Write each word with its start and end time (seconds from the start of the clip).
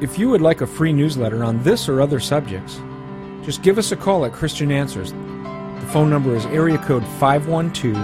If 0.00 0.18
you 0.18 0.28
would 0.30 0.40
like 0.40 0.60
a 0.60 0.66
free 0.66 0.92
newsletter 0.92 1.44
on 1.44 1.62
this 1.62 1.88
or 1.88 2.00
other 2.00 2.18
subjects, 2.18 2.80
just 3.42 3.62
give 3.62 3.78
us 3.78 3.92
a 3.92 3.96
call 3.96 4.24
at 4.24 4.32
Christian 4.32 4.72
Answers. 4.72 5.12
The 5.12 5.88
phone 5.92 6.10
number 6.10 6.34
is 6.34 6.44
area 6.46 6.78
code 6.78 7.06
512 7.18 7.94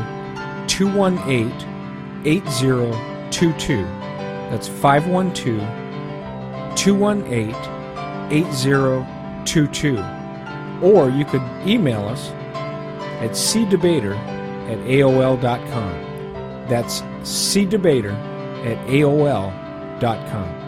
218 0.68 2.22
8022. 2.24 3.82
That's 4.50 4.68
512 4.68 5.58
218 6.76 7.54
8022. 8.30 9.98
Or 10.82 11.08
you 11.10 11.24
could 11.24 11.42
email 11.66 12.06
us 12.06 12.30
at 13.20 13.30
cdebater 13.30 14.14
at 14.68 14.78
AOL.com. 14.78 15.92
That's 16.68 17.02
cdebater 17.22 18.14
at 18.64 18.78
AOL.com. 18.86 20.67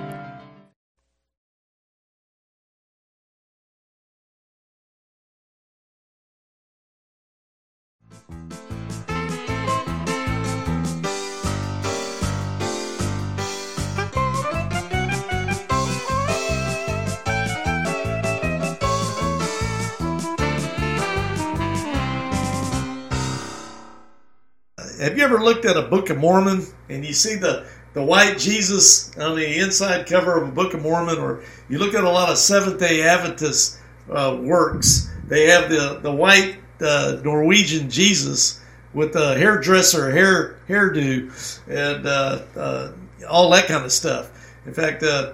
Have 25.00 25.16
you 25.16 25.24
ever 25.24 25.42
looked 25.42 25.64
at 25.64 25.78
a 25.78 25.82
Book 25.82 26.10
of 26.10 26.18
Mormon 26.18 26.66
and 26.90 27.06
you 27.06 27.14
see 27.14 27.34
the, 27.34 27.66
the 27.94 28.04
white 28.04 28.36
Jesus 28.36 29.16
on 29.16 29.34
the 29.34 29.58
inside 29.58 30.06
cover 30.06 30.36
of 30.36 30.48
a 30.48 30.52
Book 30.52 30.74
of 30.74 30.82
Mormon, 30.82 31.16
or 31.16 31.42
you 31.70 31.78
look 31.78 31.94
at 31.94 32.04
a 32.04 32.10
lot 32.10 32.28
of 32.28 32.36
Seventh 32.36 32.78
day 32.78 33.00
Adventist 33.00 33.78
uh, 34.10 34.38
works? 34.38 35.10
They 35.26 35.46
have 35.46 35.70
the, 35.70 36.00
the 36.02 36.12
white 36.12 36.58
uh, 36.82 37.16
Norwegian 37.24 37.88
Jesus 37.88 38.60
with 38.92 39.14
the 39.14 39.36
hairdresser 39.36 40.10
hair 40.10 40.58
hairdo 40.68 41.30
and 41.66 42.06
uh, 42.06 42.42
uh, 42.54 42.92
all 43.26 43.48
that 43.52 43.68
kind 43.68 43.86
of 43.86 43.92
stuff. 43.92 44.30
In 44.66 44.74
fact, 44.74 45.02
uh, 45.02 45.32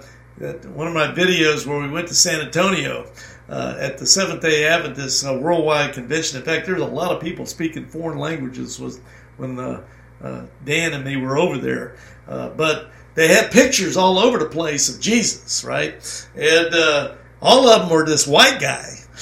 one 0.75 0.87
of 0.87 0.93
my 0.93 1.07
videos 1.07 1.67
where 1.67 1.81
we 1.81 1.89
went 1.89 2.07
to 2.07 2.15
San 2.15 2.39
Antonio 2.39 3.11
uh, 3.49 3.75
at 3.77 3.97
the 3.97 4.05
Seventh 4.05 4.41
Day 4.41 4.65
Adventist 4.65 5.25
Worldwide 5.25 5.93
Convention. 5.93 6.39
In 6.39 6.45
fact, 6.45 6.65
there's 6.65 6.79
a 6.79 6.85
lot 6.85 7.11
of 7.11 7.21
people 7.21 7.45
speaking 7.45 7.85
foreign 7.85 8.17
languages 8.17 8.79
was 8.79 9.01
when 9.37 9.57
uh, 9.59 9.83
uh, 10.21 10.45
Dan 10.65 10.93
and 10.93 11.03
me 11.03 11.15
were 11.17 11.37
over 11.37 11.57
there. 11.57 11.95
Uh, 12.27 12.49
but 12.49 12.91
they 13.15 13.27
had 13.27 13.51
pictures 13.51 13.97
all 13.97 14.19
over 14.19 14.37
the 14.37 14.49
place 14.49 14.93
of 14.93 15.01
Jesus, 15.01 15.63
right? 15.63 16.27
And 16.35 16.73
uh, 16.73 17.15
all 17.41 17.67
of 17.67 17.81
them 17.81 17.89
were 17.89 18.05
this 18.05 18.27
white 18.27 18.59
guy 18.59 18.95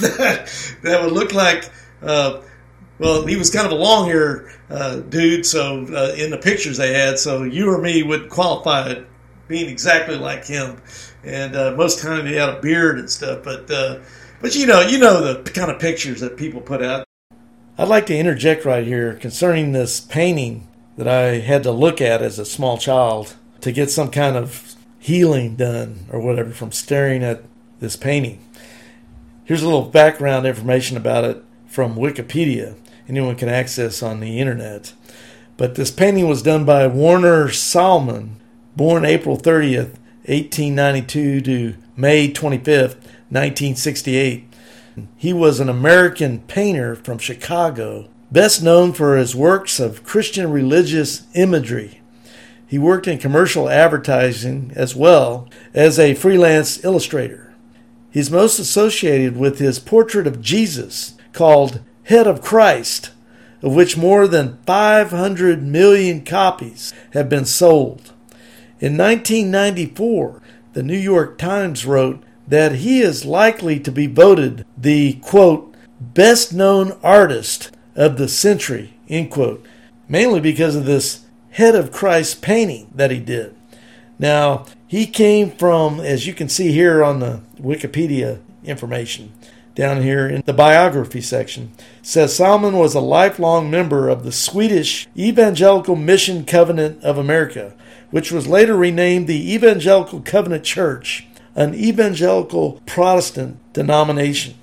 that, 0.00 0.76
that 0.82 1.02
would 1.02 1.12
look 1.12 1.32
like, 1.32 1.70
uh, 2.02 2.42
well, 2.98 3.26
he 3.26 3.36
was 3.36 3.50
kind 3.50 3.66
of 3.66 3.72
a 3.72 3.76
long 3.76 4.08
hair 4.08 4.50
uh, 4.70 5.00
dude, 5.00 5.44
so 5.44 5.80
in 6.14 6.30
the 6.30 6.40
pictures 6.42 6.78
they 6.78 6.94
had, 6.94 7.18
so 7.18 7.42
you 7.42 7.70
or 7.70 7.80
me 7.80 8.02
would 8.02 8.30
qualify 8.30 8.88
it 8.88 9.06
being 9.48 9.68
exactly 9.68 10.16
like 10.16 10.46
him. 10.46 10.80
And 11.22 11.52
most 11.76 12.00
time 12.00 12.26
he 12.26 12.34
had 12.34 12.48
a 12.48 12.60
beard 12.60 12.98
and 12.98 13.10
stuff, 13.10 13.44
but 13.44 13.66
but 14.40 14.54
you 14.54 14.66
know, 14.66 14.80
you 14.80 14.98
know 14.98 15.42
the 15.42 15.50
kind 15.50 15.70
of 15.70 15.78
pictures 15.78 16.20
that 16.20 16.36
people 16.36 16.60
put 16.60 16.82
out. 16.82 17.05
I'd 17.78 17.88
like 17.88 18.06
to 18.06 18.16
interject 18.16 18.64
right 18.64 18.86
here 18.86 19.12
concerning 19.12 19.72
this 19.72 20.00
painting 20.00 20.66
that 20.96 21.06
I 21.06 21.40
had 21.40 21.62
to 21.64 21.70
look 21.70 22.00
at 22.00 22.22
as 22.22 22.38
a 22.38 22.46
small 22.46 22.78
child 22.78 23.36
to 23.60 23.70
get 23.70 23.90
some 23.90 24.10
kind 24.10 24.34
of 24.34 24.74
healing 24.98 25.56
done 25.56 26.06
or 26.10 26.18
whatever 26.18 26.52
from 26.52 26.72
staring 26.72 27.22
at 27.22 27.42
this 27.78 27.94
painting. 27.94 28.42
Here's 29.44 29.62
a 29.62 29.66
little 29.66 29.90
background 29.90 30.46
information 30.46 30.96
about 30.96 31.24
it 31.24 31.44
from 31.66 31.96
Wikipedia. 31.96 32.76
Anyone 33.10 33.36
can 33.36 33.50
access 33.50 34.02
on 34.02 34.20
the 34.20 34.40
internet. 34.40 34.94
But 35.58 35.74
this 35.74 35.90
painting 35.90 36.26
was 36.28 36.40
done 36.40 36.64
by 36.64 36.86
Warner 36.86 37.48
Sallman, 37.48 38.36
born 38.74 39.04
April 39.04 39.36
30th, 39.36 39.98
1892 40.24 41.40
to 41.42 41.74
May 41.94 42.32
25th, 42.32 42.96
1968 43.28 44.45
he 45.16 45.32
was 45.32 45.60
an 45.60 45.68
American 45.68 46.40
painter 46.40 46.94
from 46.94 47.18
Chicago, 47.18 48.08
best 48.30 48.62
known 48.62 48.92
for 48.92 49.16
his 49.16 49.34
works 49.34 49.78
of 49.78 50.04
Christian 50.04 50.50
religious 50.50 51.26
imagery. 51.34 52.00
He 52.66 52.78
worked 52.78 53.06
in 53.06 53.18
commercial 53.18 53.68
advertising 53.68 54.72
as 54.74 54.96
well 54.96 55.48
as 55.72 55.98
a 55.98 56.14
freelance 56.14 56.82
illustrator. 56.84 57.54
He's 58.10 58.30
most 58.30 58.58
associated 58.58 59.36
with 59.36 59.58
his 59.58 59.78
portrait 59.78 60.26
of 60.26 60.40
Jesus 60.40 61.14
called 61.32 61.80
Head 62.04 62.26
of 62.26 62.42
Christ, 62.42 63.10
of 63.62 63.74
which 63.74 63.96
more 63.96 64.26
than 64.26 64.58
500 64.66 65.62
million 65.62 66.24
copies 66.24 66.92
have 67.12 67.28
been 67.28 67.44
sold. 67.44 68.12
In 68.80 68.96
1994, 68.96 70.42
the 70.72 70.82
New 70.82 70.96
York 70.96 71.38
Times 71.38 71.86
wrote 71.86 72.22
that 72.46 72.76
he 72.76 73.00
is 73.00 73.24
likely 73.24 73.80
to 73.80 73.90
be 73.90 74.06
voted 74.06 74.64
the 74.76 75.14
quote 75.14 75.74
best 76.00 76.52
known 76.52 76.98
artist 77.02 77.70
of 77.94 78.18
the 78.18 78.28
century 78.28 78.94
end 79.08 79.30
quote 79.30 79.64
mainly 80.08 80.40
because 80.40 80.76
of 80.76 80.84
this 80.84 81.24
head 81.50 81.74
of 81.74 81.92
christ 81.92 82.42
painting 82.42 82.90
that 82.94 83.10
he 83.10 83.18
did. 83.18 83.54
Now 84.18 84.66
he 84.86 85.06
came 85.06 85.50
from 85.50 86.00
as 86.00 86.26
you 86.26 86.34
can 86.34 86.48
see 86.48 86.72
here 86.72 87.02
on 87.02 87.20
the 87.20 87.40
wikipedia 87.58 88.40
information 88.64 89.32
down 89.76 90.02
here 90.02 90.26
in 90.26 90.42
the 90.46 90.54
biography 90.54 91.20
section 91.20 91.70
says 92.02 92.36
Sallman 92.36 92.78
was 92.78 92.94
a 92.94 93.00
lifelong 93.00 93.70
member 93.70 94.08
of 94.08 94.24
the 94.24 94.32
Swedish 94.32 95.06
Evangelical 95.16 95.94
Mission 95.94 96.46
Covenant 96.46 97.02
of 97.04 97.18
America, 97.18 97.74
which 98.10 98.32
was 98.32 98.48
later 98.48 98.74
renamed 98.74 99.26
the 99.26 99.54
Evangelical 99.54 100.22
Covenant 100.22 100.64
Church 100.64 101.26
an 101.56 101.74
evangelical 101.74 102.80
Protestant 102.86 103.58
denomination. 103.72 104.54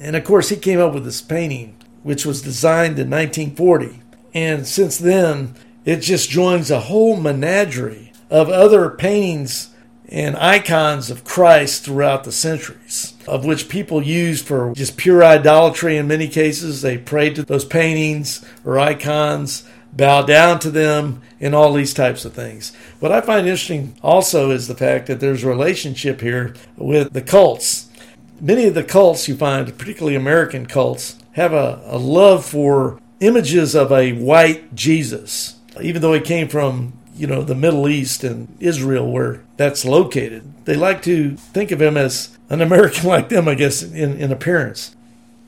And 0.00 0.16
of 0.16 0.24
course, 0.24 0.48
he 0.48 0.56
came 0.56 0.80
up 0.80 0.94
with 0.94 1.04
this 1.04 1.20
painting, 1.20 1.76
which 2.02 2.24
was 2.24 2.40
designed 2.40 2.98
in 2.98 3.10
1940. 3.10 4.00
And 4.32 4.66
since 4.66 4.96
then, 4.96 5.54
it 5.84 5.98
just 5.98 6.30
joins 6.30 6.70
a 6.70 6.80
whole 6.80 7.16
menagerie 7.16 8.12
of 8.30 8.48
other 8.48 8.88
paintings 8.90 9.70
and 10.08 10.36
icons 10.36 11.10
of 11.10 11.24
Christ 11.24 11.84
throughout 11.84 12.22
the 12.22 12.32
centuries, 12.32 13.14
of 13.26 13.44
which 13.44 13.68
people 13.68 14.02
use 14.02 14.40
for 14.40 14.72
just 14.72 14.96
pure 14.96 15.24
idolatry 15.24 15.96
in 15.96 16.06
many 16.06 16.28
cases. 16.28 16.82
They 16.82 16.96
pray 16.96 17.30
to 17.30 17.42
those 17.42 17.64
paintings 17.64 18.44
or 18.64 18.78
icons 18.78 19.68
bow 19.96 20.22
down 20.22 20.58
to 20.60 20.70
them, 20.70 21.22
and 21.40 21.54
all 21.54 21.72
these 21.72 21.94
types 21.94 22.24
of 22.24 22.32
things. 22.32 22.72
What 23.00 23.12
I 23.12 23.20
find 23.20 23.46
interesting 23.46 23.96
also 24.02 24.50
is 24.50 24.68
the 24.68 24.74
fact 24.74 25.06
that 25.06 25.20
there's 25.20 25.44
a 25.44 25.48
relationship 25.48 26.20
here 26.20 26.54
with 26.76 27.12
the 27.12 27.22
cults. 27.22 27.88
Many 28.40 28.66
of 28.66 28.74
the 28.74 28.84
cults 28.84 29.28
you 29.28 29.36
find, 29.36 29.76
particularly 29.78 30.16
American 30.16 30.66
cults, 30.66 31.18
have 31.32 31.52
a, 31.52 31.82
a 31.84 31.98
love 31.98 32.44
for 32.44 33.00
images 33.20 33.74
of 33.74 33.92
a 33.92 34.12
white 34.12 34.74
Jesus, 34.74 35.56
even 35.80 36.02
though 36.02 36.12
he 36.12 36.20
came 36.20 36.48
from 36.48 36.92
you 37.14 37.26
know 37.26 37.42
the 37.42 37.54
Middle 37.54 37.88
East 37.88 38.24
and 38.24 38.54
Israel 38.60 39.10
where 39.10 39.42
that's 39.56 39.84
located. 39.84 40.64
They 40.66 40.74
like 40.74 41.02
to 41.02 41.36
think 41.36 41.70
of 41.70 41.80
him 41.80 41.96
as 41.96 42.36
an 42.50 42.60
American 42.60 43.08
like 43.08 43.28
them, 43.28 43.48
I 43.48 43.54
guess, 43.54 43.82
in, 43.82 44.18
in 44.18 44.32
appearance. 44.32 44.94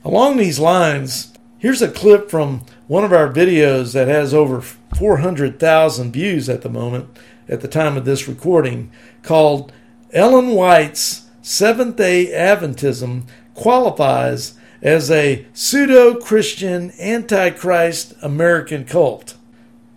Along 0.03 0.37
these 0.37 0.59
lines, 0.59 1.33
here's 1.57 1.81
a 1.81 1.91
clip 1.91 2.29
from 2.29 2.65
one 2.89 3.03
of 3.03 3.13
our 3.13 3.31
videos 3.31 3.93
that 3.93 4.07
has 4.07 4.33
over 4.33 4.61
400,000 4.61 6.11
views 6.11 6.49
at 6.49 6.63
the 6.63 6.69
moment, 6.69 7.07
at 7.47 7.61
the 7.61 7.67
time 7.67 7.95
of 7.95 8.03
this 8.03 8.27
recording, 8.27 8.91
called 9.21 9.71
Ellen 10.11 10.49
White's 10.49 11.29
Seventh 11.43 11.97
day 11.97 12.31
Adventism 12.33 13.25
qualifies 13.53 14.55
as 14.81 15.11
a 15.11 15.45
pseudo 15.53 16.15
Christian 16.15 16.91
antichrist 16.99 18.15
American 18.23 18.85
cult. 18.85 19.35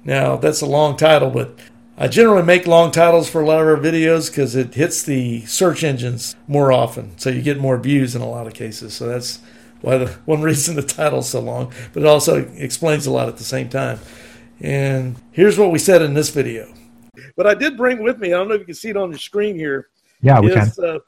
Now, 0.05 0.37
that's 0.37 0.61
a 0.61 0.67
long 0.67 0.99
title, 0.99 1.31
but 1.31 1.59
I 1.97 2.09
generally 2.09 2.43
make 2.43 2.67
long 2.67 2.91
titles 2.91 3.31
for 3.31 3.41
a 3.41 3.47
lot 3.47 3.63
of 3.63 3.69
our 3.69 3.77
videos 3.79 4.29
because 4.31 4.55
it 4.55 4.75
hits 4.75 5.03
the 5.03 5.47
search 5.47 5.83
engines 5.83 6.37
more 6.47 6.71
often, 6.71 7.17
so 7.17 7.31
you 7.31 7.41
get 7.41 7.59
more 7.59 7.79
views 7.79 8.15
in 8.15 8.21
a 8.21 8.29
lot 8.29 8.47
of 8.47 8.53
cases. 8.53 8.93
So 8.93 9.09
that's 9.09 9.41
why 9.83 9.99
the 9.99 10.07
one 10.25 10.43
reason 10.43 10.77
the 10.77 10.83
title's 10.83 11.29
so 11.29 11.41
long, 11.41 11.73
but 11.93 12.03
it 12.03 12.07
also 12.07 12.39
explains 12.57 13.07
a 13.07 13.11
lot 13.11 13.29
at 13.29 13.37
the 13.37 13.45
same 13.45 13.69
time. 13.69 13.99
And 14.61 15.17
here's 15.33 15.59
what 15.59 15.71
we 15.71 15.79
said 15.79 16.03
in 16.03 16.15
this 16.15 16.31
video. 16.31 16.73
But 17.37 17.47
I 17.47 17.55
did 17.55 17.77
bring 17.77 18.03
with 18.03 18.19
me. 18.19 18.29
I 18.29 18.39
don't 18.39 18.49
know 18.49 18.55
if 18.55 18.61
you 18.61 18.67
can 18.67 18.75
see 18.75 18.91
it 18.91 18.97
on 18.97 19.11
the 19.11 19.19
screen 19.19 19.57
here. 19.57 19.89
Yeah, 20.23 20.41
we 20.41 20.53
is, 20.53 20.75
can. 20.75 20.85
Uh, 20.85 20.99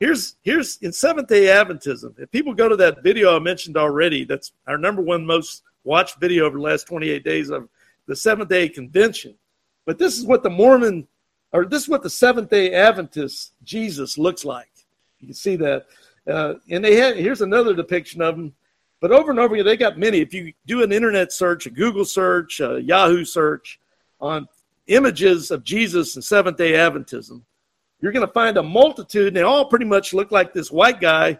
here's 0.00 0.36
here's 0.42 0.78
in 0.78 0.92
Seventh 0.92 1.28
Day 1.28 1.44
Adventism. 1.44 2.18
If 2.18 2.30
people 2.30 2.54
go 2.54 2.68
to 2.68 2.76
that 2.76 3.02
video 3.02 3.36
I 3.36 3.38
mentioned 3.38 3.76
already, 3.76 4.24
that's 4.24 4.52
our 4.66 4.78
number 4.78 5.02
one 5.02 5.24
most 5.24 5.62
watched 5.84 6.18
video 6.18 6.46
over 6.46 6.56
the 6.56 6.62
last 6.62 6.86
28 6.86 7.24
days 7.24 7.50
of 7.50 7.68
the 8.06 8.16
Seventh 8.16 8.48
Day 8.48 8.68
Convention. 8.68 9.34
But 9.84 9.98
this 9.98 10.18
is 10.18 10.24
what 10.24 10.42
the 10.42 10.50
Mormon 10.50 11.06
or 11.52 11.64
this 11.64 11.82
is 11.82 11.88
what 11.88 12.02
the 12.02 12.10
Seventh 12.10 12.50
day 12.50 12.72
Adventist 12.72 13.52
Jesus 13.64 14.18
looks 14.18 14.44
like. 14.44 14.70
You 15.20 15.28
can 15.28 15.34
see 15.34 15.56
that. 15.56 15.86
Uh, 16.28 16.54
and 16.70 16.84
they 16.84 16.96
had, 16.96 17.16
here's 17.16 17.40
another 17.40 17.74
depiction 17.74 18.20
of 18.20 18.36
them. 18.36 18.52
But 19.00 19.12
over 19.12 19.30
and 19.30 19.38
over 19.38 19.54
again, 19.54 19.66
they 19.66 19.76
got 19.76 19.98
many. 19.98 20.18
If 20.18 20.34
you 20.34 20.52
do 20.66 20.82
an 20.82 20.92
internet 20.92 21.32
search, 21.32 21.66
a 21.66 21.70
Google 21.70 22.04
search, 22.04 22.60
a 22.60 22.82
Yahoo 22.82 23.24
search 23.24 23.78
on 24.20 24.48
images 24.88 25.50
of 25.50 25.62
Jesus 25.62 26.16
and 26.16 26.24
Seventh 26.24 26.56
day 26.56 26.72
Adventism, 26.72 27.42
you're 28.00 28.12
going 28.12 28.26
to 28.26 28.32
find 28.32 28.56
a 28.56 28.62
multitude. 28.62 29.28
And 29.28 29.36
they 29.36 29.42
all 29.42 29.66
pretty 29.66 29.84
much 29.84 30.12
look 30.12 30.32
like 30.32 30.52
this 30.52 30.70
white 30.70 31.00
guy 31.00 31.38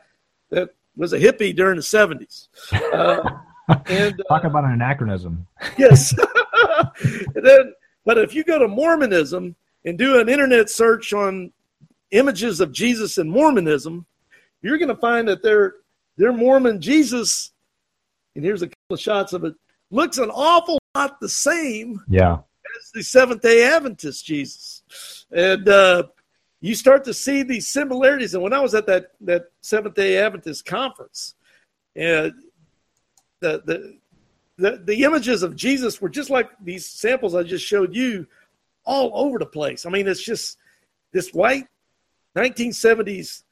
that 0.51 0.71
was 0.97 1.13
a 1.13 1.19
hippie 1.19 1.55
during 1.55 1.77
the 1.77 1.83
70s. 1.83 2.49
Uh, 2.73 3.29
and, 3.87 4.23
Talk 4.29 4.45
uh, 4.45 4.49
about 4.49 4.65
an 4.65 4.73
anachronism. 4.73 5.47
yes. 5.77 6.15
then, 7.35 7.75
but 8.05 8.19
if 8.19 8.35
you 8.35 8.45
go 8.45 8.59
to 8.59 8.69
Mormonism 8.69 9.57
and 9.85 9.99
do 9.99 10.21
an 10.21 10.29
internet 10.29 10.71
search 10.71 11.13
on 11.13 11.53
images 12.13 12.61
of 12.61 12.73
Jesus 12.73 13.19
and 13.19 13.31
Mormonism, 13.31 14.07
you're 14.63 14.79
going 14.79 14.89
to 14.89 14.97
find 14.97 15.29
that 15.29 15.43
their 15.43 15.75
their 16.17 16.33
Mormon 16.33 16.81
Jesus, 16.81 17.53
and 18.35 18.45
here's 18.45 18.63
a 18.63 18.67
couple 18.67 18.95
of 18.95 19.01
shots 19.01 19.33
of 19.33 19.45
it, 19.45 19.55
looks 19.91 20.19
an 20.19 20.31
awful 20.31 20.79
lot 20.95 21.21
the 21.21 21.29
same. 21.29 22.01
Yeah. 22.09 22.39
As 22.79 22.91
the 22.93 23.03
Seventh 23.03 23.41
Day 23.41 23.65
Adventist 23.65 24.27
Jesus, 24.27 25.27
and 25.33 25.69
uh, 25.69 26.05
you 26.61 26.75
start 26.75 27.05
to 27.05 27.15
see 27.15 27.43
these 27.43 27.67
similarities. 27.67 28.35
And 28.35 28.43
when 28.43 28.53
I 28.53 28.61
was 28.61 28.75
at 28.75 28.87
that 28.87 29.13
that 29.23 29.47
Seventh 29.63 29.95
Day 29.95 30.19
Adventist 30.19 30.67
conference, 30.67 31.35
and 31.97 32.33
the 33.41 33.63
the 33.65 33.99
the, 34.59 34.83
the 34.85 35.05
images 35.05 35.43
of 35.43 35.57
Jesus 35.57 36.01
were 36.01 36.09
just 36.09 36.31
like 36.31 36.51
these 36.61 36.85
samples 36.85 37.35
I 37.35 37.45
just 37.45 37.65
showed 37.65 37.95
you, 37.95 38.27
all 38.85 39.13
over 39.15 39.39
the 39.39 39.47
place. 39.47 39.87
I 39.87 39.91
mean, 39.91 40.09
it's 40.09 40.23
just 40.23 40.59
this 41.13 41.33
white 41.33 41.67
1970s 42.37 43.45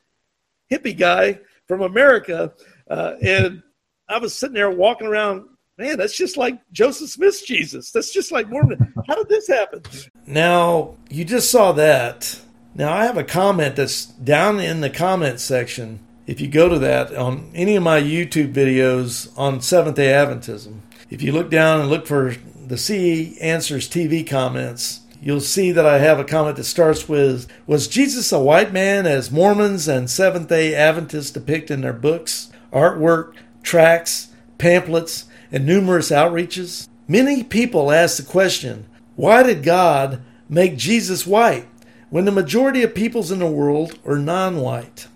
hippie 0.71 0.97
guy 0.97 1.41
from 1.67 1.83
America, 1.83 2.53
uh, 2.91 3.15
and 3.23 3.63
I 4.09 4.19
was 4.19 4.35
sitting 4.35 4.55
there 4.55 4.71
walking 4.71 5.07
around. 5.07 5.49
Man, 5.79 5.99
that's 5.99 6.17
just 6.17 6.39
like 6.39 6.59
Joseph 6.73 7.11
Smith's 7.11 7.43
Jesus. 7.43 7.91
That's 7.91 8.11
just 8.11 8.33
like 8.33 8.49
Mormon. 8.49 8.95
How 9.07 9.15
did 9.15 9.29
this 9.29 9.47
happen? 9.47 9.83
Now 10.27 10.95
you 11.11 11.25
just 11.25 11.51
saw 11.51 11.73
that. 11.73 12.41
Now 12.75 12.93
I 12.93 13.05
have 13.05 13.19
a 13.19 13.25
comment 13.25 13.77
that's 13.77 14.07
down 14.07 14.59
in 14.59 14.81
the 14.81 14.91
comment 14.91 15.39
section. 15.41 16.01
If 16.27 16.41
you 16.41 16.49
go 16.49 16.69
to 16.69 16.79
that 16.79 17.15
on 17.15 17.51
any 17.55 17.77
of 17.77 17.83
my 17.83 18.01
YouTube 18.01 18.53
videos 18.53 19.33
on 19.39 19.61
Seventh 19.61 19.97
Day 19.97 20.09
Adventism, 20.09 20.81
if 21.09 21.23
you 21.23 21.31
look 21.33 21.51
down 21.51 21.81
and 21.81 21.91
look 21.91 22.07
for 22.07 22.35
the 22.67 22.77
CE 22.77 23.39
Answers 23.39 23.89
TV 23.89 24.27
comments, 24.27 25.01
you'll 25.27 25.41
see 25.41 25.73
that 25.73 25.85
I 25.85 25.99
have 25.99 26.21
a 26.21 26.25
comment 26.25 26.57
that 26.57 26.63
starts 26.63 27.09
with 27.09 27.49
Was 27.67 27.89
Jesus 27.89 28.31
a 28.31 28.39
white 28.39 28.73
man 28.73 29.07
as 29.07 29.33
Mormons 29.33 29.89
and 29.89 30.09
Seventh 30.09 30.49
day 30.49 30.73
Adventists 30.73 31.33
depict 31.33 31.69
in 31.69 31.81
their 31.81 31.93
books, 31.93 32.53
artwork, 32.73 33.35
tracts, 33.65 34.29
pamphlets, 34.57 35.25
and 35.51 35.67
numerous 35.67 36.13
outreaches? 36.13 36.87
Many 37.09 37.43
people 37.43 37.91
ask 37.91 38.19
the 38.19 38.23
question 38.23 38.87
Why 39.17 39.43
did 39.43 39.65
God 39.65 40.23
make 40.49 40.77
Jesus 40.77 41.27
white 41.27 41.67
when 42.09 42.25
the 42.25 42.31
majority 42.31 42.85
of 42.85 42.95
peoples 42.95 43.33
in 43.33 43.41
the 43.41 43.49
world 43.49 43.99
are 44.07 44.19
non 44.19 44.59
white? 44.59 45.09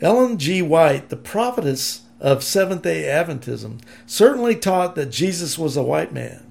Ellen 0.00 0.38
G. 0.38 0.62
White, 0.62 1.08
the 1.08 1.16
prophetess 1.16 2.02
of 2.20 2.44
Seventh 2.44 2.82
day 2.82 3.02
Adventism, 3.02 3.80
certainly 4.06 4.54
taught 4.54 4.94
that 4.94 5.10
Jesus 5.10 5.58
was 5.58 5.76
a 5.76 5.82
white 5.82 6.12
man. 6.12 6.46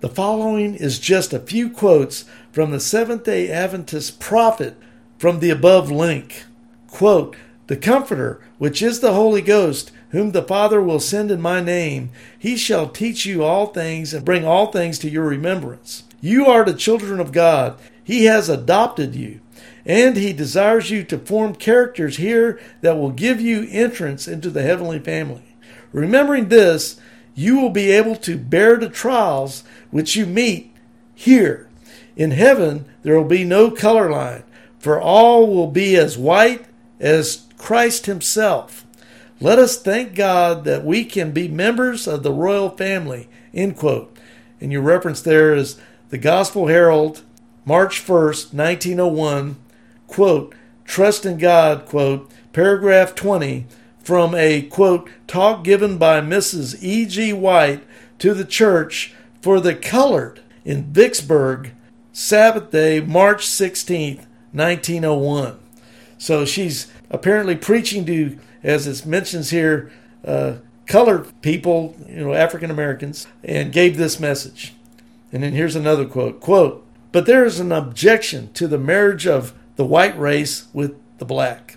The 0.00 0.08
following 0.08 0.74
is 0.74 0.98
just 0.98 1.32
a 1.32 1.38
few 1.38 1.70
quotes 1.70 2.24
from 2.52 2.70
the 2.70 2.80
Seventh 2.80 3.24
day 3.24 3.50
Adventist 3.50 4.20
prophet 4.20 4.76
from 5.18 5.40
the 5.40 5.50
above 5.50 5.90
link. 5.90 6.44
Quote, 6.88 7.36
The 7.66 7.76
Comforter, 7.76 8.40
which 8.58 8.82
is 8.82 9.00
the 9.00 9.14
Holy 9.14 9.40
Ghost, 9.40 9.90
whom 10.10 10.32
the 10.32 10.42
Father 10.42 10.80
will 10.80 11.00
send 11.00 11.30
in 11.30 11.40
my 11.40 11.60
name, 11.60 12.10
he 12.38 12.56
shall 12.56 12.88
teach 12.88 13.26
you 13.26 13.42
all 13.42 13.66
things 13.66 14.14
and 14.14 14.24
bring 14.24 14.44
all 14.44 14.70
things 14.70 14.98
to 15.00 15.10
your 15.10 15.24
remembrance 15.24 16.04
you 16.24 16.46
are 16.46 16.64
the 16.64 16.72
children 16.72 17.20
of 17.20 17.32
God. 17.32 17.78
He 18.02 18.24
has 18.24 18.48
adopted 18.48 19.14
you, 19.14 19.40
and 19.84 20.16
He 20.16 20.32
desires 20.32 20.90
you 20.90 21.04
to 21.04 21.18
form 21.18 21.54
characters 21.54 22.16
here 22.16 22.58
that 22.80 22.96
will 22.96 23.10
give 23.10 23.42
you 23.42 23.68
entrance 23.70 24.26
into 24.26 24.48
the 24.48 24.62
heavenly 24.62 24.98
family. 24.98 25.54
Remembering 25.92 26.48
this, 26.48 26.98
you 27.34 27.60
will 27.60 27.68
be 27.68 27.90
able 27.90 28.16
to 28.16 28.38
bear 28.38 28.78
the 28.78 28.88
trials 28.88 29.64
which 29.90 30.16
you 30.16 30.24
meet 30.24 30.74
here. 31.14 31.68
In 32.16 32.30
heaven, 32.30 32.86
there 33.02 33.18
will 33.18 33.28
be 33.28 33.44
no 33.44 33.70
color 33.70 34.10
line, 34.10 34.44
for 34.78 34.98
all 34.98 35.46
will 35.46 35.70
be 35.70 35.94
as 35.94 36.16
white 36.16 36.64
as 37.00 37.46
Christ 37.58 38.06
Himself. 38.06 38.86
Let 39.42 39.58
us 39.58 39.76
thank 39.76 40.14
God 40.14 40.64
that 40.64 40.86
we 40.86 41.04
can 41.04 41.32
be 41.32 41.48
members 41.48 42.08
of 42.08 42.22
the 42.22 42.32
royal 42.32 42.70
family. 42.70 43.28
End 43.52 43.76
quote. 43.76 44.16
And 44.58 44.72
your 44.72 44.80
reference 44.80 45.20
there 45.20 45.54
is 45.54 45.78
the 46.14 46.18
Gospel 46.18 46.68
Herald, 46.68 47.22
March 47.64 48.00
1st, 48.00 48.54
1901, 48.54 49.56
quote, 50.06 50.54
Trust 50.84 51.26
in 51.26 51.38
God, 51.38 51.86
quote, 51.86 52.30
paragraph 52.52 53.16
20, 53.16 53.66
from 53.98 54.32
a, 54.32 54.62
quote, 54.62 55.10
talk 55.26 55.64
given 55.64 55.98
by 55.98 56.20
Mrs. 56.20 56.80
E.G. 56.80 57.32
White 57.32 57.82
to 58.20 58.32
the 58.32 58.44
church 58.44 59.12
for 59.42 59.58
the 59.58 59.74
colored 59.74 60.40
in 60.64 60.84
Vicksburg, 60.92 61.72
Sabbath 62.12 62.70
day, 62.70 63.00
March 63.00 63.44
16th, 63.44 64.24
1901. 64.52 65.58
So 66.16 66.44
she's 66.44 66.92
apparently 67.10 67.56
preaching 67.56 68.06
to, 68.06 68.38
as 68.62 68.86
it 68.86 69.04
mentions 69.04 69.50
here, 69.50 69.90
uh, 70.24 70.58
colored 70.86 71.32
people, 71.42 71.96
you 72.08 72.20
know, 72.20 72.34
African 72.34 72.70
Americans, 72.70 73.26
and 73.42 73.72
gave 73.72 73.96
this 73.96 74.20
message. 74.20 74.74
And 75.34 75.42
then 75.42 75.52
here's 75.52 75.74
another 75.74 76.06
quote 76.06 76.40
quote, 76.40 76.86
but 77.10 77.26
there 77.26 77.44
is 77.44 77.58
an 77.58 77.72
objection 77.72 78.52
to 78.52 78.68
the 78.68 78.78
marriage 78.78 79.26
of 79.26 79.52
the 79.74 79.84
white 79.84 80.16
race 80.16 80.68
with 80.72 80.94
the 81.18 81.24
black. 81.24 81.76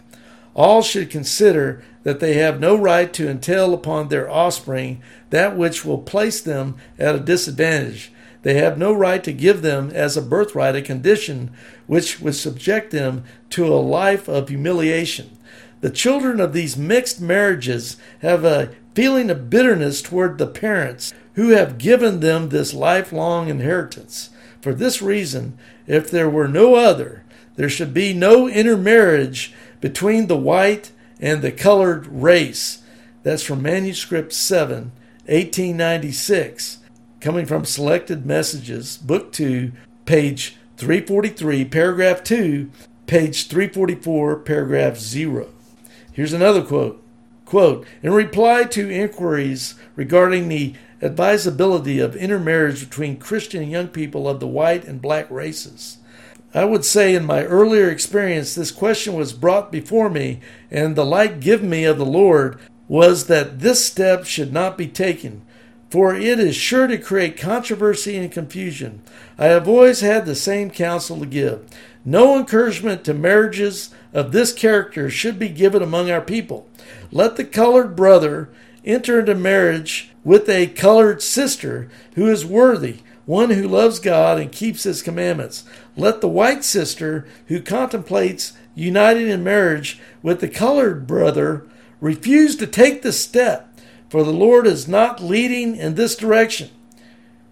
All 0.53 0.83
should 0.83 1.09
consider 1.09 1.83
that 2.03 2.19
they 2.19 2.35
have 2.35 2.59
no 2.59 2.77
right 2.77 3.11
to 3.13 3.27
entail 3.27 3.73
upon 3.73 4.09
their 4.09 4.29
offspring 4.29 5.01
that 5.31 5.57
which 5.57 5.83
will 5.83 5.97
place 5.97 6.39
them 6.39 6.77
at 6.99 7.15
a 7.15 7.19
disadvantage. 7.19 8.11
They 8.43 8.53
have 8.53 8.77
no 8.77 8.93
right 8.93 9.23
to 9.23 9.33
give 9.33 9.63
them 9.63 9.89
as 9.89 10.15
a 10.15 10.21
birthright 10.21 10.75
a 10.75 10.81
condition 10.83 11.49
which 11.87 12.19
would 12.19 12.35
subject 12.35 12.91
them 12.91 13.23
to 13.49 13.65
a 13.65 13.81
life 13.81 14.27
of 14.27 14.49
humiliation. 14.49 15.35
The 15.81 15.89
children 15.89 16.39
of 16.39 16.53
these 16.53 16.77
mixed 16.77 17.19
marriages 17.19 17.97
have 18.19 18.45
a 18.45 18.69
feeling 18.93 19.31
of 19.31 19.49
bitterness 19.49 20.03
toward 20.03 20.37
the 20.37 20.47
parents 20.47 21.13
who 21.37 21.49
have 21.49 21.77
given 21.77 22.19
them 22.19 22.49
this 22.49 22.73
lifelong 22.73 23.47
inheritance. 23.47 24.31
For 24.59 24.73
this 24.73 25.03
reason, 25.03 25.55
if 25.85 26.09
there 26.09 26.29
were 26.29 26.47
no 26.47 26.73
other, 26.73 27.23
there 27.55 27.69
should 27.69 27.93
be 27.93 28.11
no 28.11 28.47
intermarriage 28.47 29.53
between 29.79 30.25
the 30.25 30.35
white 30.35 30.91
and 31.19 31.43
the 31.43 31.51
colored 31.51 32.07
race. 32.07 32.81
That's 33.21 33.43
from 33.43 33.61
Manuscript 33.61 34.33
7, 34.33 34.91
1896, 35.27 36.79
coming 37.21 37.45
from 37.45 37.65
Selected 37.65 38.25
Messages, 38.25 38.97
Book 38.97 39.31
2, 39.31 39.71
page 40.05 40.57
343, 40.77 41.65
paragraph 41.65 42.23
2, 42.23 42.71
page 43.05 43.47
344, 43.47 44.37
paragraph 44.37 44.97
0. 44.97 45.49
Here's 46.11 46.33
another 46.33 46.63
quote. 46.63 47.03
Quote, 47.45 47.85
in 48.01 48.11
reply 48.11 48.63
to 48.63 48.89
inquiries 48.89 49.75
regarding 49.95 50.49
the 50.49 50.73
advisability 51.01 51.99
of 51.99 52.15
intermarriage 52.15 52.81
between 52.81 53.17
Christian 53.17 53.69
young 53.69 53.87
people 53.87 54.27
of 54.27 54.39
the 54.39 54.47
white 54.47 54.85
and 54.85 55.01
black 55.01 55.29
races. 55.29 55.97
I 56.53 56.65
would 56.65 56.85
say 56.85 57.13
in 57.13 57.25
my 57.25 57.43
earlier 57.43 57.89
experience, 57.89 58.55
this 58.55 58.71
question 58.71 59.13
was 59.13 59.33
brought 59.33 59.71
before 59.71 60.09
me, 60.09 60.39
and 60.71 60.95
the 60.95 61.05
light 61.05 61.39
given 61.39 61.69
me 61.69 61.83
of 61.83 61.97
the 61.97 62.05
Lord 62.05 62.59
was 62.87 63.27
that 63.27 63.59
this 63.59 63.85
step 63.85 64.25
should 64.25 64.53
not 64.53 64.77
be 64.77 64.87
taken, 64.87 65.43
for 65.89 66.15
it 66.15 66.39
is 66.39 66.55
sure 66.55 66.87
to 66.87 66.97
create 66.97 67.37
controversy 67.37 68.17
and 68.17 68.31
confusion. 68.31 69.01
I 69.37 69.45
have 69.45 69.67
always 69.67 69.99
had 69.99 70.25
the 70.25 70.35
same 70.35 70.71
counsel 70.71 71.19
to 71.19 71.25
give. 71.25 71.67
No 72.05 72.37
encouragement 72.39 73.03
to 73.03 73.13
marriages 73.13 73.93
of 74.13 74.31
this 74.31 74.53
character 74.53 75.09
should 75.09 75.37
be 75.37 75.49
given 75.49 75.83
among 75.83 76.09
our 76.09 76.21
people. 76.21 76.67
Let 77.11 77.35
the 77.35 77.43
colored 77.43 77.95
brother 77.95 78.49
enter 78.85 79.19
into 79.19 79.35
marriage 79.35 80.11
with 80.27 80.49
a 80.49 80.67
colored 80.67 81.21
sister 81.21 81.89
who 82.15 82.29
is 82.29 82.45
worthy, 82.45 82.97
one 83.25 83.49
who 83.51 83.65
loves 83.65 83.97
God 83.97 84.37
and 84.37 84.51
keeps 84.51 84.83
his 84.83 85.01
commandments. 85.01 85.63
Let 85.95 86.19
the 86.19 86.27
white 86.27 86.65
sister 86.65 87.25
who 87.45 87.61
contemplates 87.61 88.51
uniting 88.75 89.29
in 89.29 89.41
marriage 89.41 90.01
with 90.21 90.41
the 90.41 90.49
colored 90.49 91.07
brother 91.07 91.65
refuse 92.01 92.57
to 92.57 92.67
take 92.67 93.03
the 93.03 93.13
step, 93.13 93.73
for 94.09 94.25
the 94.25 94.33
Lord 94.33 94.67
is 94.67 94.85
not 94.85 95.23
leading 95.23 95.77
in 95.77 95.95
this 95.95 96.17
direction. 96.17 96.71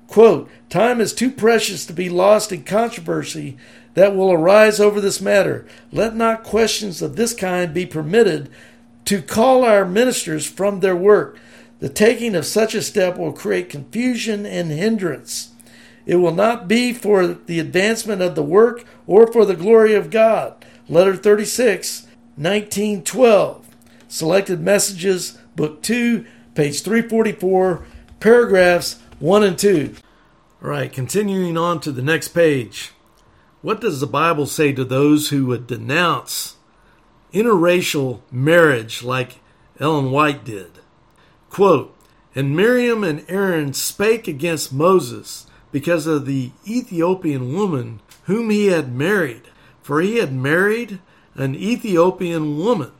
Quote, 0.09 0.49
Time 0.69 0.99
is 0.99 1.13
too 1.13 1.31
precious 1.31 1.85
to 1.85 1.93
be 1.93 2.09
lost 2.09 2.51
in 2.51 2.65
controversy 2.65 3.55
that 3.93 4.13
will 4.13 4.33
arise 4.33 4.81
over 4.81 4.99
this 4.99 5.21
matter. 5.21 5.65
Let 5.93 6.13
not 6.13 6.43
questions 6.43 7.01
of 7.01 7.15
this 7.15 7.33
kind 7.33 7.73
be 7.73 7.85
permitted 7.85 8.49
to 9.05 9.21
call 9.21 9.63
our 9.63 9.85
ministers 9.85 10.45
from 10.45 10.81
their 10.81 10.95
work. 10.95 11.39
The 11.79 11.89
taking 11.89 12.35
of 12.35 12.45
such 12.45 12.73
a 12.73 12.81
step 12.81 13.17
will 13.17 13.33
create 13.33 13.69
confusion 13.69 14.45
and 14.45 14.71
hindrance. 14.71 15.49
It 16.05 16.17
will 16.17 16.33
not 16.33 16.67
be 16.67 16.93
for 16.93 17.27
the 17.27 17.59
advancement 17.59 18.21
of 18.21 18.35
the 18.35 18.43
work 18.43 18.85
or 19.07 19.31
for 19.31 19.45
the 19.45 19.55
glory 19.55 19.93
of 19.93 20.09
God. 20.09 20.63
Letter 20.87 21.15
36, 21.15 22.03
1912. 22.35 23.67
Selected 24.07 24.61
Messages, 24.61 25.37
Book 25.55 25.81
2, 25.81 26.25
page 26.53 26.81
344, 26.83 27.85
paragraphs 28.19 28.99
1 29.19 29.43
and 29.43 29.57
2. 29.57 29.95
All 30.63 30.69
right, 30.69 30.91
continuing 30.91 31.57
on 31.57 31.79
to 31.81 31.91
the 31.91 32.01
next 32.01 32.29
page. 32.29 32.91
What 33.61 33.81
does 33.81 33.99
the 33.99 34.07
Bible 34.07 34.45
say 34.45 34.71
to 34.73 34.85
those 34.85 35.29
who 35.29 35.47
would 35.47 35.67
denounce 35.67 36.55
interracial 37.33 38.21
marriage 38.31 39.03
like 39.03 39.39
Ellen 39.79 40.11
White 40.11 40.45
did? 40.45 40.79
Quote, 41.55 41.95
And 42.35 42.53
Miriam 42.53 43.01
and 43.01 43.23
Aaron 43.29 43.71
spake 43.71 44.27
against 44.27 44.73
Moses 44.73 45.47
because 45.71 46.05
of 46.05 46.25
the 46.25 46.51
Ethiopian 46.67 47.53
woman 47.53 48.01
whom 48.23 48.49
he 48.49 48.65
had 48.65 48.93
married, 48.93 49.43
for 49.81 50.01
he 50.01 50.17
had 50.17 50.33
married 50.33 50.99
an 51.33 51.55
Ethiopian 51.55 52.57
woman. 52.57 52.91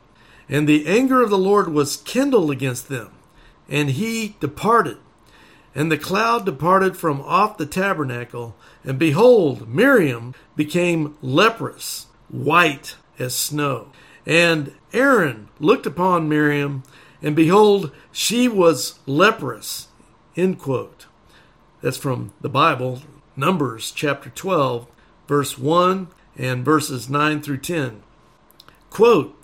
And 0.48 0.70
the 0.70 0.88
anger 0.88 1.22
of 1.22 1.30
the 1.32 1.38
Lord 1.38 1.68
was 1.68 1.98
kindled 1.98 2.50
against 2.50 2.88
them, 2.88 3.12
and 3.68 3.90
he 3.90 4.38
departed. 4.40 5.00
And 5.76 5.92
the 5.92 5.98
cloud 5.98 6.46
departed 6.46 6.96
from 6.96 7.20
off 7.24 7.58
the 7.58 7.66
tabernacle, 7.66 8.56
and 8.86 8.98
behold, 8.98 9.68
Miriam 9.68 10.34
became 10.56 11.18
leprous, 11.22 12.06
white 12.30 12.96
as 13.20 13.36
snow. 13.36 13.90
And 14.26 14.72
Aaron 14.94 15.50
looked 15.60 15.86
upon 15.86 16.30
Miriam, 16.30 16.84
and 17.26 17.36
behold, 17.36 17.92
she 18.12 18.48
was 18.48 19.00
leprous. 19.08 19.88
End 20.38 20.60
quote. 20.60 21.08
That's 21.82 21.98
from 21.98 22.34
the 22.40 22.50
Bible, 22.50 23.02
Numbers 23.36 23.92
chapter 23.92 24.30
12, 24.30 24.86
verse 25.28 25.58
1 25.58 26.08
and 26.38 26.64
verses 26.64 27.10
9 27.10 27.42
through 27.42 27.58
10. 27.58 28.04
Quote, 28.92 29.36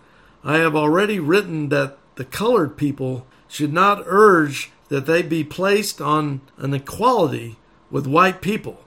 I 0.44 0.58
have 0.58 0.76
already 0.76 1.20
written 1.20 1.70
that 1.70 1.98
the 2.16 2.24
colored 2.24 2.78
people 2.78 3.26
should 3.48 3.74
not 3.74 4.04
urge 4.06 4.72
that 4.90 5.08
they 5.08 5.24
be 5.24 5.44
placed 5.44 6.00
on 6.00 6.42
an 6.58 6.76
equality 6.76 7.58
with 7.90 8.06
white 8.06 8.44
people. 8.44 8.84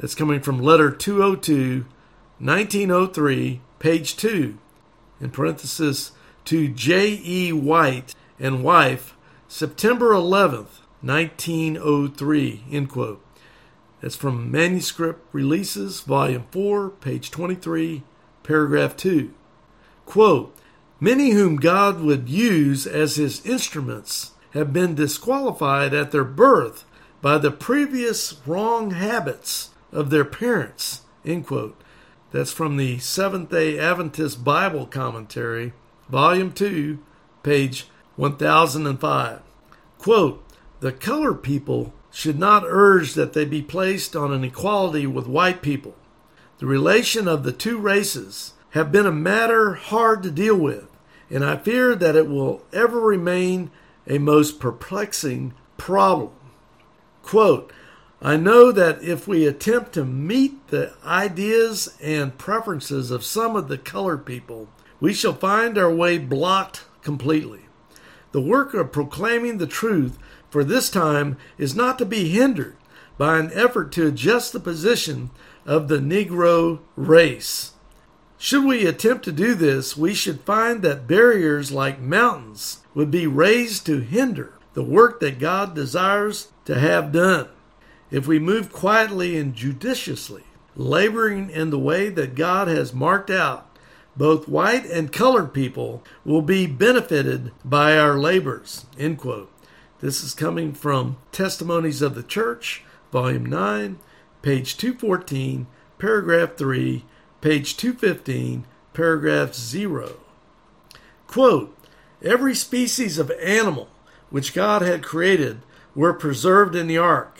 That's 0.00 0.14
coming 0.14 0.40
from 0.40 0.62
letter 0.62 0.90
202, 0.90 1.84
1903, 2.38 3.60
page 3.78 4.16
2, 4.16 4.56
in 5.20 5.30
parenthesis, 5.30 6.12
to 6.48 6.66
J.E. 6.66 7.52
White 7.52 8.14
and 8.40 8.64
wife, 8.64 9.14
September 9.48 10.12
11th, 10.12 10.80
1903, 11.02 12.64
end 12.72 12.88
quote. 12.88 13.22
That's 14.00 14.16
from 14.16 14.50
Manuscript 14.50 15.26
Releases, 15.32 16.00
Volume 16.00 16.46
4, 16.50 16.88
page 16.88 17.30
23, 17.30 18.02
paragraph 18.44 18.96
2. 18.96 19.34
Quote, 20.06 20.56
Many 20.98 21.32
whom 21.32 21.56
God 21.56 22.00
would 22.00 22.30
use 22.30 22.86
as 22.86 23.16
his 23.16 23.44
instruments 23.44 24.30
have 24.54 24.72
been 24.72 24.94
disqualified 24.94 25.92
at 25.92 26.12
their 26.12 26.24
birth 26.24 26.86
by 27.20 27.36
the 27.36 27.50
previous 27.50 28.40
wrong 28.46 28.92
habits 28.92 29.68
of 29.92 30.08
their 30.08 30.24
parents. 30.24 31.02
End 31.26 31.46
quote. 31.46 31.78
That's 32.32 32.52
from 32.52 32.78
the 32.78 32.98
Seventh 33.00 33.50
day 33.50 33.78
Adventist 33.78 34.42
Bible 34.42 34.86
Commentary, 34.86 35.74
Volume 36.08 36.52
2, 36.52 36.98
page 37.42 37.88
1005. 38.16 39.40
Quote, 39.98 40.44
the 40.80 40.92
colored 40.92 41.42
people 41.42 41.92
should 42.10 42.38
not 42.38 42.64
urge 42.66 43.14
that 43.14 43.32
they 43.32 43.44
be 43.44 43.62
placed 43.62 44.16
on 44.16 44.32
an 44.32 44.44
equality 44.44 45.06
with 45.06 45.26
white 45.26 45.62
people. 45.62 45.94
The 46.58 46.66
relation 46.66 47.28
of 47.28 47.42
the 47.42 47.52
two 47.52 47.78
races 47.78 48.54
have 48.70 48.92
been 48.92 49.06
a 49.06 49.12
matter 49.12 49.74
hard 49.74 50.22
to 50.22 50.30
deal 50.30 50.56
with 50.56 50.88
and 51.30 51.44
I 51.44 51.56
fear 51.56 51.94
that 51.94 52.16
it 52.16 52.28
will 52.28 52.62
ever 52.72 53.00
remain 53.00 53.70
a 54.06 54.18
most 54.18 54.58
perplexing 54.60 55.54
problem. 55.76 56.32
Quote, 57.22 57.72
I 58.20 58.36
know 58.36 58.72
that 58.72 59.02
if 59.02 59.28
we 59.28 59.46
attempt 59.46 59.92
to 59.92 60.04
meet 60.04 60.68
the 60.68 60.94
ideas 61.04 61.94
and 62.02 62.36
preferences 62.36 63.10
of 63.10 63.24
some 63.24 63.54
of 63.54 63.68
the 63.68 63.78
colored 63.78 64.24
people, 64.24 64.68
we 65.00 65.12
shall 65.12 65.32
find 65.32 65.78
our 65.78 65.92
way 65.92 66.18
blocked 66.18 66.84
completely. 67.02 67.62
The 68.32 68.40
work 68.40 68.74
of 68.74 68.92
proclaiming 68.92 69.58
the 69.58 69.66
truth 69.66 70.18
for 70.50 70.64
this 70.64 70.90
time 70.90 71.36
is 71.56 71.74
not 71.74 71.98
to 71.98 72.04
be 72.04 72.28
hindered 72.28 72.76
by 73.16 73.38
an 73.38 73.50
effort 73.52 73.92
to 73.92 74.06
adjust 74.06 74.52
the 74.52 74.60
position 74.60 75.30
of 75.66 75.88
the 75.88 75.98
Negro 75.98 76.80
race. 76.96 77.72
Should 78.38 78.64
we 78.64 78.86
attempt 78.86 79.24
to 79.24 79.32
do 79.32 79.54
this, 79.54 79.96
we 79.96 80.14
should 80.14 80.40
find 80.42 80.82
that 80.82 81.08
barriers 81.08 81.72
like 81.72 82.00
mountains 82.00 82.80
would 82.94 83.10
be 83.10 83.26
raised 83.26 83.84
to 83.86 84.00
hinder 84.00 84.54
the 84.74 84.84
work 84.84 85.18
that 85.20 85.40
God 85.40 85.74
desires 85.74 86.48
to 86.64 86.78
have 86.78 87.10
done. 87.10 87.48
If 88.10 88.28
we 88.28 88.38
move 88.38 88.72
quietly 88.72 89.36
and 89.36 89.54
judiciously, 89.54 90.44
laboring 90.76 91.50
in 91.50 91.70
the 91.70 91.78
way 91.78 92.08
that 92.10 92.36
God 92.36 92.68
has 92.68 92.94
marked 92.94 93.28
out, 93.28 93.67
both 94.18 94.48
white 94.48 94.84
and 94.84 95.12
colored 95.12 95.54
people 95.54 96.02
will 96.24 96.42
be 96.42 96.66
benefited 96.66 97.52
by 97.64 97.96
our 97.96 98.18
labors. 98.18 98.84
End 98.98 99.18
quote. 99.18 99.50
This 100.00 100.22
is 100.22 100.34
coming 100.34 100.74
from 100.74 101.16
Testimonies 101.32 102.02
of 102.02 102.14
the 102.14 102.22
Church, 102.22 102.84
Volume 103.10 103.46
9, 103.46 103.98
page 104.42 104.76
214, 104.76 105.66
paragraph 105.98 106.56
3 106.56 107.04
page 107.40 107.76
215, 107.76 108.64
paragraph 108.92 109.54
0. 109.54 110.16
Quote, 111.26 111.76
Every 112.22 112.54
species 112.54 113.18
of 113.18 113.30
animal 113.40 113.88
which 114.30 114.54
God 114.54 114.82
had 114.82 115.04
created 115.04 115.60
were 115.94 116.12
preserved 116.12 116.74
in 116.74 116.88
the 116.88 116.98
ark. 116.98 117.38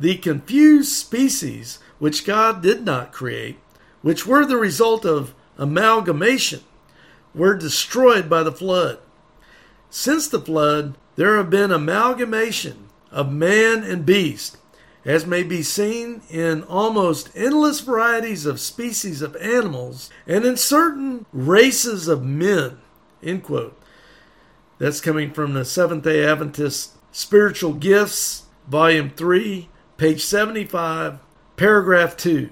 The 0.00 0.16
confused 0.16 0.92
species 0.92 1.78
which 1.98 2.26
God 2.26 2.60
did 2.60 2.84
not 2.84 3.12
create, 3.12 3.58
which 4.02 4.26
were 4.26 4.44
the 4.44 4.56
result 4.56 5.06
of 5.06 5.34
amalgamation, 5.58 6.60
were 7.34 7.54
destroyed 7.54 8.28
by 8.28 8.42
the 8.42 8.52
flood. 8.52 8.98
Since 9.90 10.28
the 10.28 10.40
flood, 10.40 10.96
there 11.16 11.36
have 11.36 11.50
been 11.50 11.70
amalgamation 11.70 12.88
of 13.10 13.32
man 13.32 13.82
and 13.82 14.04
beast, 14.04 14.58
as 15.04 15.26
may 15.26 15.42
be 15.42 15.62
seen 15.62 16.22
in 16.28 16.62
almost 16.64 17.30
endless 17.34 17.80
varieties 17.80 18.44
of 18.44 18.60
species 18.60 19.22
of 19.22 19.36
animals 19.36 20.10
and 20.26 20.44
in 20.44 20.56
certain 20.56 21.24
races 21.32 22.08
of 22.08 22.24
men. 22.24 22.78
End 23.22 23.42
quote. 23.42 23.80
That's 24.78 25.00
coming 25.00 25.30
from 25.30 25.54
the 25.54 25.64
Seventh 25.64 26.04
day 26.04 26.24
Adventist 26.24 26.92
Spiritual 27.12 27.72
Gifts, 27.74 28.44
Volume 28.68 29.10
3, 29.10 29.68
page 29.96 30.22
75, 30.22 31.18
paragraph 31.56 32.16
2. 32.16 32.50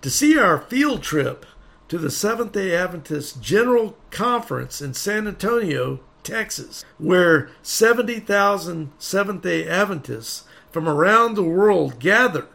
To 0.00 0.10
see 0.10 0.38
our 0.38 0.58
field 0.58 1.02
trip 1.02 1.44
to 1.92 1.98
the 1.98 2.10
Seventh 2.10 2.52
day 2.52 2.74
Adventist 2.74 3.42
General 3.42 3.94
Conference 4.10 4.80
in 4.80 4.94
San 4.94 5.28
Antonio, 5.28 6.00
Texas, 6.22 6.86
where 6.96 7.50
70,000 7.60 8.92
Seventh 8.98 9.42
day 9.42 9.68
Adventists 9.68 10.44
from 10.70 10.88
around 10.88 11.34
the 11.34 11.42
world 11.42 11.98
gathered 11.98 12.48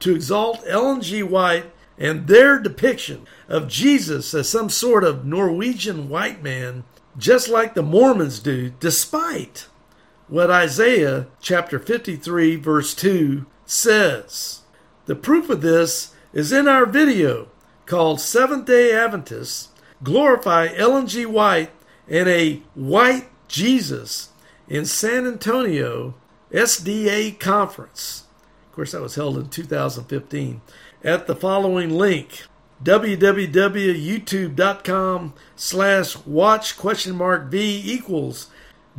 to 0.00 0.14
exalt 0.14 0.64
Ellen 0.66 1.02
G. 1.02 1.22
White 1.22 1.70
and 1.98 2.28
their 2.28 2.58
depiction 2.58 3.26
of 3.46 3.68
Jesus 3.68 4.32
as 4.32 4.48
some 4.48 4.70
sort 4.70 5.04
of 5.04 5.26
Norwegian 5.26 6.08
white 6.08 6.42
man, 6.42 6.84
just 7.18 7.46
like 7.46 7.74
the 7.74 7.82
Mormons 7.82 8.38
do, 8.38 8.70
despite 8.80 9.66
what 10.28 10.50
Isaiah 10.50 11.26
chapter 11.42 11.78
53, 11.78 12.56
verse 12.56 12.94
2 12.94 13.44
says. 13.66 14.62
The 15.04 15.14
proof 15.14 15.50
of 15.50 15.60
this 15.60 16.14
is 16.32 16.52
in 16.52 16.66
our 16.66 16.86
video 16.86 17.48
called 17.88 18.20
Seventh 18.20 18.66
day 18.66 18.92
Adventists 18.92 19.70
Glorify 20.02 20.68
Ellen 20.76 21.06
G. 21.08 21.26
White 21.26 21.72
and 22.06 22.28
a 22.28 22.62
White 22.74 23.28
Jesus 23.48 24.28
in 24.68 24.84
San 24.84 25.26
Antonio, 25.26 26.14
SDA 26.52 27.40
conference. 27.40 28.26
Of 28.68 28.74
course, 28.74 28.92
that 28.92 29.00
was 29.00 29.16
held 29.16 29.36
in 29.38 29.48
2015. 29.48 30.60
At 31.02 31.26
the 31.26 31.34
following 31.34 31.90
link, 31.90 32.42
www.youtube.com 32.84 35.34
slash 35.56 36.16
watch 36.18 36.76
question 36.76 37.16
mark 37.16 37.46
V 37.46 37.82
equals 37.84 38.50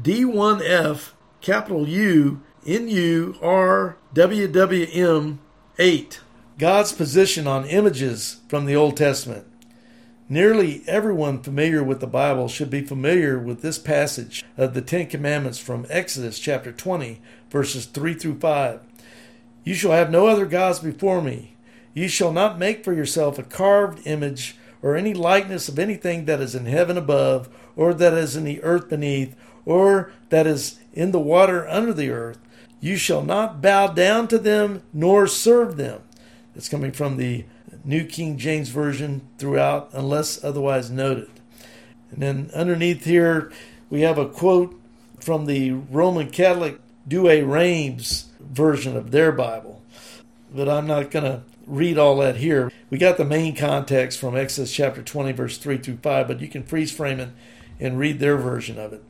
D1F 0.02 1.12
capital 1.42 1.88
U 1.88 2.42
N 2.66 2.90
U 2.90 3.38
R 3.42 3.98
W 4.14 4.48
W 4.48 4.88
M 4.92 5.40
8. 5.78 6.22
God's 6.60 6.92
position 6.92 7.48
on 7.48 7.64
images 7.64 8.42
from 8.50 8.66
the 8.66 8.76
Old 8.76 8.98
Testament. 8.98 9.48
Nearly 10.28 10.84
everyone 10.88 11.42
familiar 11.42 11.82
with 11.82 12.02
the 12.02 12.06
Bible 12.06 12.50
should 12.50 12.70
be 12.70 12.82
familiar 12.82 13.40
with 13.40 13.62
this 13.62 13.80
passage 13.80 14.44
of 14.58 14.74
the 14.74 14.82
Ten 14.82 15.08
Commandments 15.08 15.58
from 15.58 15.86
Exodus 15.90 16.38
chapter 16.38 16.74
20, 16.74 17.22
verses 17.50 17.86
3 17.86 18.14
through 18.14 18.40
5. 18.40 18.82
You 19.64 19.74
shall 19.74 19.94
have 19.94 20.12
no 20.12 20.28
other 20.28 20.46
gods 20.46 20.80
before 20.80 21.22
me. 21.22 21.56
You 21.94 22.10
shall 22.10 22.34
not 22.34 22.60
make 22.60 22.84
for 22.84 22.92
yourself 22.92 23.40
a 23.40 23.44
carved 23.44 24.06
image 24.06 24.58
or 24.82 24.98
any 24.98 25.14
likeness 25.14 25.70
of 25.70 25.80
anything 25.80 26.26
that 26.26 26.42
is 26.42 26.56
in 26.56 26.66
heaven 26.66 26.98
above, 26.98 27.48
or 27.78 27.94
that 27.94 28.14
is 28.14 28.36
in 28.36 28.44
the 28.44 28.62
earth 28.64 28.90
beneath, 28.90 29.34
or 29.64 30.12
that 30.28 30.46
is 30.46 30.78
in 30.92 31.12
the 31.12 31.22
water 31.22 31.66
under 31.70 31.94
the 31.94 32.10
earth. 32.10 32.40
You 32.82 32.98
shall 32.98 33.24
not 33.24 33.62
bow 33.62 33.88
down 33.88 34.28
to 34.28 34.38
them 34.38 34.84
nor 34.92 35.26
serve 35.26 35.78
them. 35.78 36.02
That's 36.54 36.70
coming 36.70 36.92
from 36.92 37.18
the 37.18 37.46
New 37.84 38.06
King 38.06 38.38
James 38.38 38.70
Version 38.70 39.28
throughout, 39.38 39.90
unless 39.94 40.44
otherwise 40.44 40.90
noted. 40.90 41.30
And 42.12 42.22
then 42.22 42.52
underneath 42.54 43.06
here, 43.06 43.52
we 43.90 44.02
have 44.02 44.18
a 44.18 44.28
quote 44.28 44.80
from 45.20 45.46
the 45.46 45.72
Roman 45.72 46.30
Catholic 46.30 46.80
Douay 47.08 47.42
Rheims 47.42 48.30
version 48.40 48.96
of 48.98 49.12
their 49.12 49.32
Bible. 49.32 49.82
But 50.54 50.68
I'm 50.68 50.88
not 50.88 51.12
going 51.12 51.26
to 51.26 51.44
read 51.68 51.98
all 51.98 52.18
that 52.18 52.38
here. 52.38 52.72
We 52.90 52.98
got 52.98 53.18
the 53.18 53.26
main 53.26 53.56
context 53.56 54.20
from 54.20 54.36
Exodus 54.36 54.74
chapter 54.74 55.04
20, 55.04 55.32
verse 55.34 55.58
3 55.58 55.78
through 55.78 55.98
5, 55.98 56.28
but 56.28 56.40
you 56.40 56.48
can 56.48 56.64
freeze 56.64 56.92
frame 56.92 57.20
it 57.20 57.30
and 57.80 58.00
read 58.00 58.20
their 58.20 58.38
version 58.38 58.80
of 58.80 58.92
it. 58.94 59.04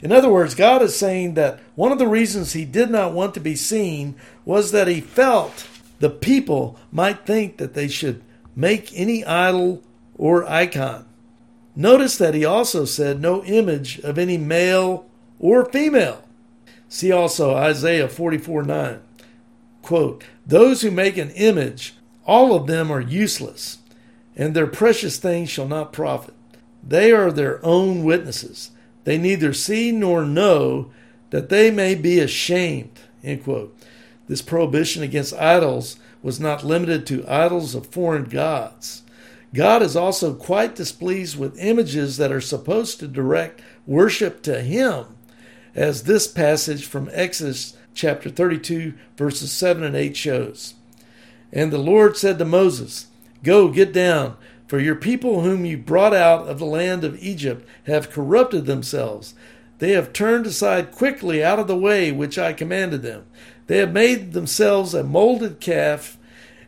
In 0.00 0.12
other 0.12 0.30
words, 0.30 0.54
God 0.54 0.82
is 0.82 0.96
saying 0.96 1.34
that 1.34 1.60
one 1.74 1.90
of 1.90 1.98
the 1.98 2.06
reasons 2.06 2.52
he 2.52 2.64
did 2.64 2.90
not 2.90 3.12
want 3.12 3.34
to 3.34 3.40
be 3.40 3.56
seen 3.56 4.14
was 4.44 4.70
that 4.72 4.86
he 4.86 5.00
felt 5.00 5.66
the 6.00 6.10
people 6.10 6.78
might 6.92 7.26
think 7.26 7.56
that 7.58 7.74
they 7.74 7.88
should 7.88 8.22
make 8.56 8.90
any 8.94 9.24
idol 9.24 9.82
or 10.16 10.48
icon. 10.48 11.06
Notice 11.76 12.16
that 12.18 12.34
he 12.34 12.44
also 12.44 12.84
said 12.84 13.20
no 13.20 13.42
image 13.44 13.98
of 14.00 14.18
any 14.18 14.38
male 14.38 15.06
or 15.38 15.64
female. 15.64 16.22
See 16.88 17.10
also 17.10 17.54
Isaiah 17.54 18.08
44 18.08 18.62
9. 18.62 19.00
Quote, 19.82 20.24
Those 20.46 20.82
who 20.82 20.90
make 20.90 21.16
an 21.16 21.30
image, 21.30 21.94
all 22.26 22.54
of 22.54 22.66
them 22.66 22.90
are 22.90 23.00
useless, 23.00 23.78
and 24.36 24.54
their 24.54 24.66
precious 24.66 25.18
things 25.18 25.50
shall 25.50 25.68
not 25.68 25.92
profit. 25.92 26.34
They 26.86 27.12
are 27.12 27.32
their 27.32 27.64
own 27.64 28.04
witnesses. 28.04 28.70
They 29.04 29.18
neither 29.18 29.52
see 29.52 29.90
nor 29.92 30.24
know 30.24 30.90
that 31.30 31.48
they 31.48 31.70
may 31.70 31.94
be 31.94 32.20
ashamed. 32.20 33.00
End 33.22 33.44
quote. 33.44 33.73
This 34.26 34.42
prohibition 34.42 35.02
against 35.02 35.34
idols 35.34 35.98
was 36.22 36.40
not 36.40 36.64
limited 36.64 37.06
to 37.06 37.28
idols 37.28 37.74
of 37.74 37.86
foreign 37.86 38.24
gods. 38.24 39.02
God 39.54 39.82
is 39.82 39.94
also 39.94 40.34
quite 40.34 40.74
displeased 40.74 41.38
with 41.38 41.58
images 41.58 42.16
that 42.16 42.32
are 42.32 42.40
supposed 42.40 42.98
to 42.98 43.06
direct 43.06 43.60
worship 43.86 44.42
to 44.42 44.62
Him, 44.62 45.06
as 45.74 46.04
this 46.04 46.26
passage 46.26 46.86
from 46.86 47.10
Exodus 47.12 47.76
chapter 47.94 48.30
32, 48.30 48.94
verses 49.16 49.52
7 49.52 49.84
and 49.84 49.94
8 49.94 50.16
shows. 50.16 50.74
And 51.52 51.72
the 51.72 51.78
Lord 51.78 52.16
said 52.16 52.38
to 52.38 52.44
Moses, 52.44 53.06
Go, 53.44 53.68
get 53.68 53.92
down, 53.92 54.36
for 54.66 54.80
your 54.80 54.96
people 54.96 55.42
whom 55.42 55.64
you 55.64 55.78
brought 55.78 56.14
out 56.14 56.48
of 56.48 56.58
the 56.58 56.64
land 56.64 57.04
of 57.04 57.22
Egypt 57.22 57.68
have 57.86 58.10
corrupted 58.10 58.66
themselves. 58.66 59.34
They 59.78 59.92
have 59.92 60.12
turned 60.12 60.46
aside 60.46 60.92
quickly 60.92 61.44
out 61.44 61.58
of 61.58 61.68
the 61.68 61.76
way 61.76 62.10
which 62.10 62.38
I 62.38 62.52
commanded 62.52 63.02
them. 63.02 63.26
They 63.66 63.78
have 63.78 63.92
made 63.92 64.32
themselves 64.32 64.94
a 64.94 65.02
molded 65.02 65.60
calf 65.60 66.18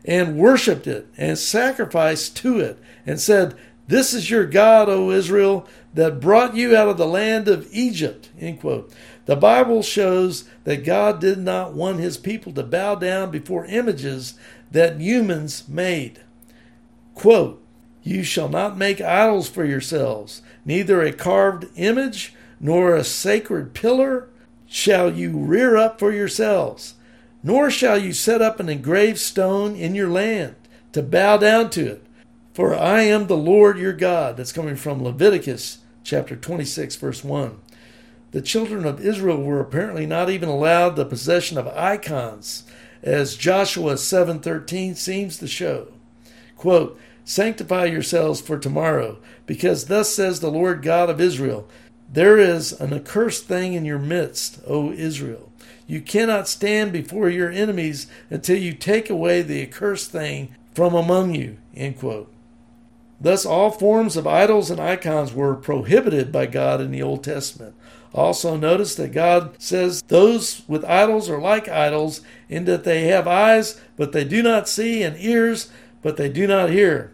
and 0.05 0.39
worshipped 0.39 0.87
it 0.87 1.09
and 1.17 1.39
sacrificed 1.39 2.37
to 2.39 2.61
it 2.61 2.79
and 3.05 3.21
said, 3.21 3.55
This 3.89 4.15
is 4.15 4.31
your 4.31 4.47
God, 4.47 4.89
O 4.89 5.11
Israel, 5.11 5.67
that 5.95 6.21
brought 6.21 6.55
you 6.55 6.77
out 6.77 6.89
of 6.89 6.97
the 6.97 7.07
land 7.07 7.49
of 7.49 7.69
Egypt. 7.73 8.31
End 8.39 8.61
quote. 8.61 8.93
The 9.27 9.37
Bible 9.37 9.83
shows 9.83 10.45
that 10.65 10.85
God 10.85 11.21
did 11.21 11.39
not 11.39 11.75
want 11.75 11.99
his 11.99 12.17
people 12.17 12.53
to 12.53 12.63
bow 12.63 12.95
down 12.95 13.31
before 13.31 13.67
images 13.67 14.35
that 14.71 15.01
humans 15.01 15.69
made. 15.69 16.21
Quote, 17.15 17.61
You 18.03 18.23
shall 18.23 18.49
not 18.49 18.79
make 18.79 19.01
idols 19.01 19.49
for 19.49 19.65
yourselves, 19.65 20.43
neither 20.65 21.03
a 21.03 21.13
carved 21.13 21.67
image 21.77 22.35
nor 22.61 22.95
a 22.95 23.05
sacred 23.05 23.75
pillar 23.75 24.29
shall 24.67 25.13
you 25.13 25.37
rear 25.37 25.77
up 25.77 25.99
for 25.99 26.13
yourselves, 26.13 26.95
nor 27.43 27.71
shall 27.71 27.99
you 27.99 28.13
set 28.13 28.43
up 28.43 28.59
an 28.61 28.69
engraved 28.69 29.19
stone 29.19 29.77
in 29.77 29.95
your 29.95 30.09
land 30.09 30.57
to 30.93 31.03
bow 31.03 31.37
down 31.37 31.71
to 31.71 31.87
it. 31.93 32.07
For 32.53 32.75
I 32.75 33.03
am 33.03 33.27
the 33.27 33.37
Lord 33.37 33.79
your 33.79 33.93
God. 33.93 34.37
That's 34.37 34.53
coming 34.53 34.77
from 34.77 35.03
Leviticus 35.03 35.79
chapter 36.03 36.35
26, 36.37 36.97
verse 36.97 37.23
1. 37.23 37.61
The 38.31 38.43
children 38.43 38.85
of 38.85 39.05
Israel 39.05 39.43
were 39.43 39.61
apparently 39.61 40.07
not 40.07 40.31
even 40.31 40.49
allowed 40.49 40.97
the 40.97 41.05
possession 41.05 41.59
of 41.59 41.69
icons, 41.69 42.65
as 43.03 43.37
Joshua 43.37 43.97
7:13 43.97 44.95
seems 44.95 45.39
to 45.39 45.47
show. 45.47 45.89
Quote, 46.57 46.99
Sanctify 47.25 47.87
yourselves 47.87 48.41
for 48.41 48.57
tomorrow, 48.57 49.19
because 49.47 49.87
thus 49.87 50.15
says 50.15 50.41
the 50.41 50.51
Lord 50.51 50.81
God 50.81 51.11
of 51.11 51.21
Israel, 51.21 51.69
there 52.13 52.39
is 52.39 52.73
an 52.73 52.93
accursed 52.93 53.47
thing 53.47 53.75
in 53.75 53.85
your 53.85 53.99
midst, 53.99 54.61
O 54.67 54.93
Israel. 54.93 55.53
You 55.87 56.01
cannot 56.01 56.49
stand 56.49 56.93
before 56.93 57.29
your 57.29 57.51
enemies 57.51 58.07
until 58.31 58.59
you 58.59 58.73
take 58.73 59.09
away 59.09 59.43
the 59.43 59.63
accursed 59.63 60.11
thing 60.11 60.55
from 60.75 60.95
among 60.95 61.35
you. 61.35 61.59
End 61.75 61.99
quote. 61.99 62.33
Thus, 63.21 63.47
all 63.47 63.71
forms 63.71 64.17
of 64.17 64.27
idols 64.27 64.71
and 64.71 64.81
icons 64.81 65.33
were 65.33 65.55
prohibited 65.55 66.31
by 66.31 66.47
God 66.47 66.81
in 66.81 66.91
the 66.91 67.03
Old 67.03 67.25
Testament. 67.25 67.75
Also, 68.13 68.57
notice 68.57 68.95
that 68.97 69.13
God 69.13 69.61
says 69.61 70.03
those 70.09 70.63
with 70.69 70.85
idols 70.85 71.29
are 71.29 71.41
like 71.41 71.69
idols 71.69 72.21
in 72.49 72.65
that 72.67 72.85
they 72.85 73.05
have 73.05 73.27
eyes, 73.27 73.81
but 73.97 74.13
they 74.13 74.25
do 74.25 74.43
not 74.43 74.69
see, 74.69 75.03
and 75.03 75.17
ears, 75.19 75.71
but 76.03 76.17
they 76.17 76.29
do 76.29 76.47
not 76.47 76.71
hear. 76.71 77.13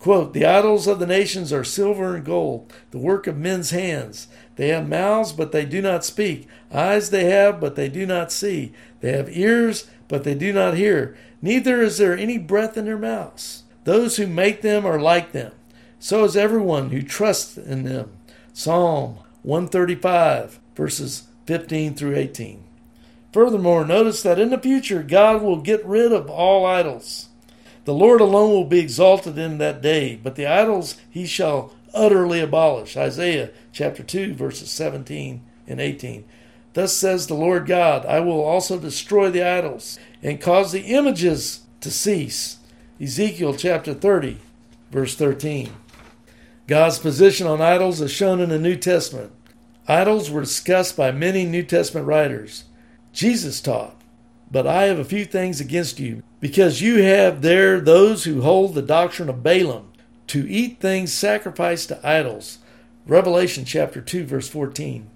Quote, 0.00 0.32
the 0.32 0.46
idols 0.46 0.86
of 0.86 0.98
the 0.98 1.06
nations 1.06 1.52
are 1.52 1.62
silver 1.62 2.16
and 2.16 2.24
gold, 2.24 2.72
the 2.90 2.98
work 2.98 3.26
of 3.26 3.36
men's 3.36 3.70
hands. 3.70 4.28
They 4.56 4.68
have 4.68 4.88
mouths, 4.88 5.32
but 5.32 5.52
they 5.52 5.66
do 5.66 5.82
not 5.82 6.06
speak. 6.06 6.48
Eyes 6.72 7.10
they 7.10 7.24
have, 7.26 7.60
but 7.60 7.76
they 7.76 7.88
do 7.88 8.06
not 8.06 8.32
see. 8.32 8.72
They 9.00 9.12
have 9.12 9.36
ears, 9.36 9.88
but 10.08 10.24
they 10.24 10.34
do 10.34 10.54
not 10.54 10.74
hear. 10.74 11.16
Neither 11.42 11.82
is 11.82 11.98
there 11.98 12.16
any 12.16 12.38
breath 12.38 12.78
in 12.78 12.86
their 12.86 12.98
mouths. 12.98 13.64
Those 13.84 14.16
who 14.16 14.26
make 14.26 14.62
them 14.62 14.86
are 14.86 15.00
like 15.00 15.32
them. 15.32 15.52
So 15.98 16.24
is 16.24 16.36
everyone 16.36 16.90
who 16.90 17.02
trusts 17.02 17.58
in 17.58 17.84
them. 17.84 18.10
Psalm 18.54 19.18
135, 19.42 20.60
verses 20.74 21.24
15 21.46 21.94
through 21.94 22.16
18. 22.16 22.64
Furthermore, 23.32 23.84
notice 23.84 24.22
that 24.22 24.38
in 24.38 24.50
the 24.50 24.58
future, 24.58 25.02
God 25.02 25.42
will 25.42 25.60
get 25.60 25.84
rid 25.84 26.12
of 26.12 26.28
all 26.28 26.66
idols. 26.66 27.29
The 27.84 27.94
Lord 27.94 28.20
alone 28.20 28.50
will 28.50 28.64
be 28.64 28.80
exalted 28.80 29.38
in 29.38 29.58
that 29.58 29.80
day, 29.80 30.18
but 30.22 30.36
the 30.36 30.46
idols 30.46 30.96
he 31.08 31.26
shall 31.26 31.72
utterly 31.94 32.40
abolish. 32.40 32.96
Isaiah 32.96 33.50
chapter 33.72 34.02
2, 34.02 34.34
verses 34.34 34.70
17 34.70 35.42
and 35.66 35.80
18. 35.80 36.24
Thus 36.72 36.92
says 36.94 37.26
the 37.26 37.34
Lord 37.34 37.66
God, 37.66 38.06
I 38.06 38.20
will 38.20 38.40
also 38.40 38.78
destroy 38.78 39.30
the 39.30 39.42
idols 39.42 39.98
and 40.22 40.40
cause 40.40 40.72
the 40.72 40.82
images 40.82 41.62
to 41.80 41.90
cease. 41.90 42.58
Ezekiel 43.00 43.54
chapter 43.54 43.94
30, 43.94 44.38
verse 44.90 45.14
13. 45.16 45.72
God's 46.66 46.98
position 46.98 47.46
on 47.46 47.60
idols 47.60 48.00
is 48.00 48.12
shown 48.12 48.40
in 48.40 48.50
the 48.50 48.58
New 48.58 48.76
Testament. 48.76 49.32
Idols 49.88 50.30
were 50.30 50.42
discussed 50.42 50.96
by 50.96 51.10
many 51.10 51.44
New 51.44 51.64
Testament 51.64 52.06
writers. 52.06 52.64
Jesus 53.12 53.60
taught, 53.60 53.99
But 54.50 54.66
I 54.66 54.84
have 54.84 54.98
a 54.98 55.04
few 55.04 55.24
things 55.24 55.60
against 55.60 56.00
you, 56.00 56.22
because 56.40 56.82
you 56.82 57.02
have 57.02 57.42
there 57.42 57.80
those 57.80 58.24
who 58.24 58.42
hold 58.42 58.74
the 58.74 58.82
doctrine 58.82 59.28
of 59.28 59.42
Balaam, 59.42 59.92
to 60.28 60.48
eat 60.50 60.80
things 60.80 61.12
sacrificed 61.12 61.88
to 61.88 62.06
idols. 62.06 62.58
Revelation 63.06 63.64
chapter 63.64 64.00
2, 64.00 64.24
verse 64.24 64.48
14. 64.48 65.08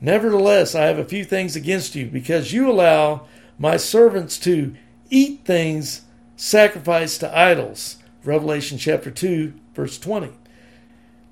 Nevertheless, 0.00 0.74
I 0.74 0.84
have 0.84 0.98
a 0.98 1.04
few 1.04 1.24
things 1.24 1.56
against 1.56 1.94
you, 1.94 2.06
because 2.06 2.52
you 2.52 2.70
allow 2.70 3.26
my 3.58 3.76
servants 3.76 4.38
to 4.40 4.74
eat 5.10 5.44
things 5.44 6.02
sacrificed 6.36 7.20
to 7.20 7.38
idols. 7.38 7.96
Revelation 8.24 8.78
chapter 8.78 9.10
2, 9.10 9.52
verse 9.74 9.98
20. 9.98 10.32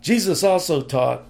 Jesus 0.00 0.44
also 0.44 0.82
taught 0.82 1.22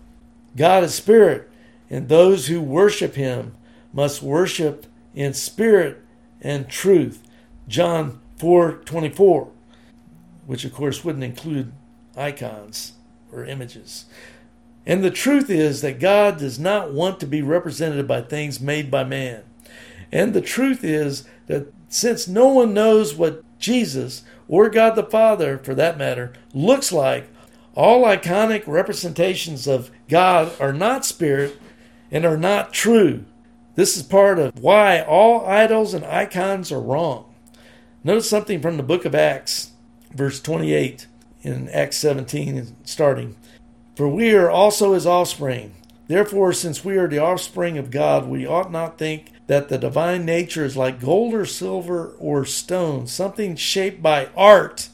God 0.57 0.85
is 0.85 0.95
spirit, 0.95 1.51
and 1.89 2.09
those 2.09 2.47
who 2.47 2.61
worship 2.61 3.15
him 3.15 3.55
must 3.93 4.23
worship 4.23 4.87
in 5.15 5.35
spirit 5.35 6.03
and 6.41 6.69
truth. 6.69 7.23
John 7.69 8.21
4:24, 8.39 9.49
which 10.47 10.65
of 10.65 10.73
course 10.73 11.05
wouldn't 11.05 11.25
include 11.25 11.73
icons 12.17 12.93
or 13.33 13.45
images. 13.45 14.07
And 14.87 15.03
the 15.03 15.11
truth 15.11 15.49
is 15.49 15.81
that 15.81 15.99
God 15.99 16.39
does 16.39 16.59
not 16.59 16.93
want 16.93 17.19
to 17.21 17.27
be 17.27 17.41
represented 17.41 18.07
by 18.07 18.21
things 18.21 18.61
made 18.61 18.91
by 18.91 19.05
man. 19.05 19.43
And 20.13 20.35
the 20.35 20.43
truth 20.43 20.85
is 20.85 21.25
that 21.47 21.73
since 21.89 22.29
no 22.29 22.49
one 22.49 22.75
knows 22.75 23.15
what 23.15 23.43
Jesus 23.59 24.23
or 24.47 24.69
God 24.69 24.95
the 24.95 25.05
Father, 25.05 25.59
for 25.59 25.75
that 25.75 25.97
matter, 25.97 26.33
looks 26.53 26.93
like, 26.93 27.29
all 27.75 28.05
iconic 28.05 28.65
representations 28.67 29.67
of 29.67 29.91
God 30.09 30.53
are 30.61 30.73
not 30.73 31.05
spirit 31.05 31.59
and 32.11 32.25
are 32.25 32.37
not 32.37 32.73
true. 32.73 33.25
This 33.77 33.97
is 33.97 34.05
part 34.05 34.39
of 34.39 34.61
why 34.61 35.01
all 35.01 35.45
idols 35.47 35.95
and 35.95 36.05
icons 36.05 36.71
are 36.71 36.81
wrong. 36.81 37.35
Notice 38.05 38.31
something 38.31 38.61
from 38.61 38.77
the 38.77 38.83
book 38.85 39.05
of 39.05 39.15
Acts, 39.15 39.73
verse 40.13 40.41
28 40.41 41.09
in 41.43 41.69
Acts 41.71 41.97
17, 41.97 42.77
starting. 42.85 43.37
For 43.97 44.09
we 44.09 44.33
are 44.35 44.51
also 44.51 44.93
his 44.93 45.07
offspring. 45.07 45.75
Therefore, 46.07 46.53
since 46.53 46.85
we 46.85 46.97
are 46.97 47.09
the 47.09 47.19
offspring 47.19 47.77
of 47.77 47.91
God, 47.91 48.29
we 48.29 48.47
ought 48.47 48.71
not 48.71 48.99
think 48.99 49.33
that 49.47 49.69
the 49.69 49.79
divine 49.79 50.25
nature 50.25 50.65
is 50.65 50.77
like 50.77 51.01
gold 51.01 51.35
or 51.35 51.45
silver 51.45 52.15
or 52.19 52.45
stone, 52.45 53.07
something 53.07 53.57
shaped 53.57 54.03
by 54.03 54.29
art 54.37 54.89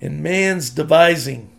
and 0.00 0.22
man's 0.22 0.70
devising. 0.70 1.50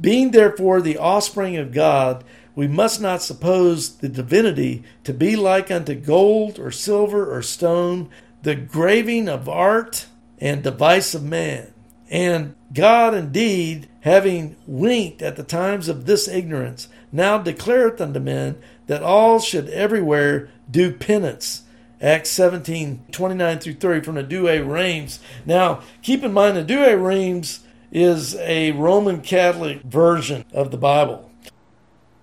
Being 0.00 0.32
therefore 0.32 0.80
the 0.80 0.98
offspring 0.98 1.56
of 1.56 1.72
God, 1.72 2.24
we 2.54 2.68
must 2.68 3.00
not 3.00 3.22
suppose 3.22 3.96
the 3.96 4.08
divinity 4.08 4.84
to 5.04 5.12
be 5.12 5.36
like 5.36 5.70
unto 5.70 5.94
gold 5.94 6.58
or 6.58 6.70
silver 6.70 7.34
or 7.34 7.42
stone, 7.42 8.08
the 8.42 8.54
graving 8.54 9.28
of 9.28 9.48
art 9.48 10.06
and 10.38 10.62
device 10.62 11.14
of 11.14 11.24
man. 11.24 11.72
And 12.10 12.54
God 12.72 13.14
indeed, 13.14 13.88
having 14.02 14.56
winked 14.66 15.22
at 15.22 15.36
the 15.36 15.42
times 15.42 15.88
of 15.88 16.06
this 16.06 16.28
ignorance, 16.28 16.88
now 17.10 17.42
declareth 17.42 18.00
unto 18.00 18.20
men 18.20 18.56
that 18.86 19.02
all 19.02 19.40
should 19.40 19.68
everywhere 19.70 20.50
do 20.70 20.92
penance. 20.92 21.62
Acts 22.00 22.30
17, 22.30 23.06
29 23.10 23.58
through 23.58 23.74
30 23.74 24.00
from 24.04 24.14
the 24.16 24.22
Douay 24.22 24.60
Rheims. 24.60 25.20
Now, 25.46 25.80
keep 26.02 26.22
in 26.22 26.32
mind 26.32 26.56
the 26.56 26.62
Douay 26.62 26.94
Rheims 26.94 27.60
is 27.90 28.34
a 28.36 28.72
Roman 28.72 29.22
Catholic 29.22 29.80
version 29.82 30.44
of 30.52 30.70
the 30.70 30.76
Bible. 30.76 31.30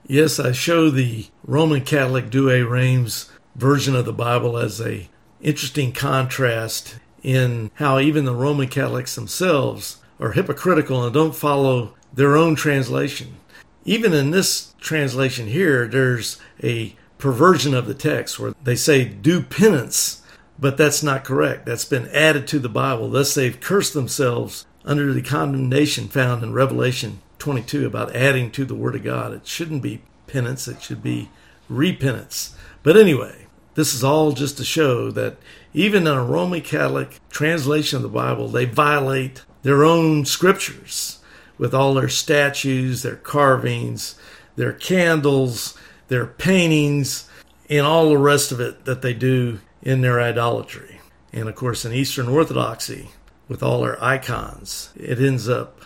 Yes, 0.07 0.39
I 0.39 0.51
show 0.51 0.89
the 0.89 1.27
Roman 1.45 1.81
Catholic 1.81 2.29
Douay 2.29 2.67
Rheims 2.67 3.31
version 3.55 3.95
of 3.95 4.05
the 4.05 4.13
Bible 4.13 4.57
as 4.57 4.81
a 4.81 5.07
interesting 5.41 5.91
contrast 5.93 6.97
in 7.23 7.69
how 7.75 7.99
even 7.99 8.25
the 8.25 8.35
Roman 8.35 8.67
Catholics 8.67 9.15
themselves 9.15 9.97
are 10.19 10.31
hypocritical 10.31 11.03
and 11.03 11.13
don't 11.13 11.35
follow 11.35 11.93
their 12.11 12.35
own 12.35 12.55
translation. 12.55 13.37
Even 13.85 14.11
in 14.11 14.31
this 14.31 14.73
translation 14.81 15.47
here, 15.47 15.87
there's 15.87 16.39
a 16.63 16.95
perversion 17.17 17.73
of 17.73 17.85
the 17.85 17.93
text 17.93 18.39
where 18.39 18.53
they 18.63 18.75
say, 18.75 19.05
do 19.05 19.41
penance, 19.41 20.23
but 20.59 20.77
that's 20.77 21.03
not 21.03 21.23
correct. 21.23 21.65
That's 21.67 21.85
been 21.85 22.07
added 22.09 22.47
to 22.49 22.59
the 22.59 22.69
Bible. 22.69 23.09
Thus, 23.09 23.35
they've 23.35 23.59
cursed 23.59 23.93
themselves 23.93 24.65
under 24.83 25.13
the 25.13 25.21
condemnation 25.21 26.07
found 26.07 26.43
in 26.43 26.53
Revelation 26.53 27.21
22 27.41 27.87
about 27.87 28.15
adding 28.15 28.51
to 28.51 28.65
the 28.65 28.75
Word 28.75 28.95
of 28.95 29.03
God. 29.03 29.33
It 29.33 29.47
shouldn't 29.47 29.81
be 29.81 30.03
penance, 30.27 30.67
it 30.67 30.81
should 30.81 31.01
be 31.01 31.29
repentance. 31.67 32.55
But 32.83 32.95
anyway, 32.95 33.47
this 33.73 33.95
is 33.95 34.03
all 34.03 34.31
just 34.31 34.57
to 34.57 34.63
show 34.63 35.09
that 35.11 35.37
even 35.73 36.05
in 36.05 36.13
a 36.13 36.23
Roman 36.23 36.61
Catholic 36.61 37.19
translation 37.31 37.97
of 37.97 38.03
the 38.03 38.09
Bible, 38.09 38.47
they 38.47 38.65
violate 38.65 39.43
their 39.63 39.83
own 39.83 40.23
scriptures 40.25 41.19
with 41.57 41.73
all 41.73 41.95
their 41.95 42.09
statues, 42.09 43.01
their 43.01 43.15
carvings, 43.15 44.15
their 44.55 44.73
candles, 44.73 45.75
their 46.09 46.27
paintings, 46.27 47.27
and 47.71 47.87
all 47.87 48.09
the 48.09 48.17
rest 48.19 48.51
of 48.51 48.59
it 48.59 48.85
that 48.85 49.01
they 49.01 49.15
do 49.15 49.59
in 49.81 50.01
their 50.01 50.21
idolatry. 50.21 51.01
And 51.33 51.49
of 51.49 51.55
course, 51.55 51.85
in 51.85 51.91
Eastern 51.91 52.27
Orthodoxy, 52.27 53.09
with 53.47 53.63
all 53.63 53.81
their 53.81 54.01
icons, 54.03 54.93
it 54.95 55.19
ends 55.19 55.49
up 55.49 55.81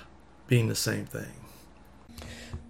being 0.47 0.67
the 0.67 0.75
same 0.75 1.05
thing. 1.05 1.44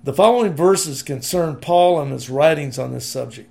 The 0.05 0.13
following 0.13 0.53
verses 0.53 1.01
concern 1.01 1.55
Paul 1.55 1.99
and 1.99 2.11
his 2.11 2.29
writings 2.29 2.77
on 2.77 2.93
this 2.93 3.07
subject. 3.07 3.49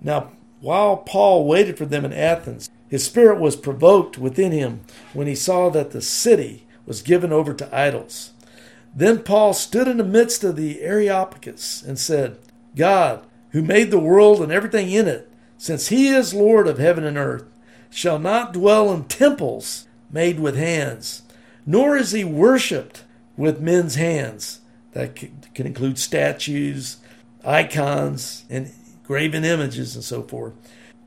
Now, 0.00 0.30
while 0.60 0.96
Paul 0.96 1.44
waited 1.44 1.76
for 1.76 1.86
them 1.86 2.04
in 2.04 2.12
Athens, 2.12 2.70
his 2.88 3.04
spirit 3.04 3.40
was 3.40 3.56
provoked 3.56 4.16
within 4.16 4.52
him 4.52 4.82
when 5.12 5.26
he 5.26 5.34
saw 5.34 5.70
that 5.70 5.90
the 5.90 6.00
city 6.00 6.68
was 6.86 7.02
given 7.02 7.32
over 7.32 7.52
to 7.52 7.76
idols. 7.76 8.30
Then 8.94 9.24
Paul 9.24 9.54
stood 9.54 9.88
in 9.88 9.96
the 9.96 10.04
midst 10.04 10.44
of 10.44 10.54
the 10.54 10.82
Areopagus 10.82 11.82
and 11.82 11.98
said, 11.98 12.38
God, 12.76 13.26
who 13.50 13.60
made 13.60 13.90
the 13.90 13.98
world 13.98 14.40
and 14.40 14.52
everything 14.52 14.88
in 14.88 15.08
it, 15.08 15.32
since 15.58 15.88
he 15.88 16.06
is 16.06 16.32
Lord 16.32 16.68
of 16.68 16.78
heaven 16.78 17.02
and 17.02 17.18
earth, 17.18 17.46
shall 17.90 18.20
not 18.20 18.52
dwell 18.52 18.92
in 18.92 19.06
temples 19.06 19.88
made 20.12 20.38
with 20.38 20.54
hands, 20.54 21.22
nor 21.66 21.96
is 21.96 22.12
he 22.12 22.22
worshipped 22.22 23.02
with 23.36 23.60
men's 23.60 23.96
hands. 23.96 24.60
That 24.92 25.16
can 25.16 25.66
include 25.66 25.98
statues, 25.98 26.98
icons, 27.44 28.44
and 28.50 28.72
graven 29.04 29.44
images 29.44 29.94
and 29.94 30.04
so 30.04 30.22
forth, 30.22 30.54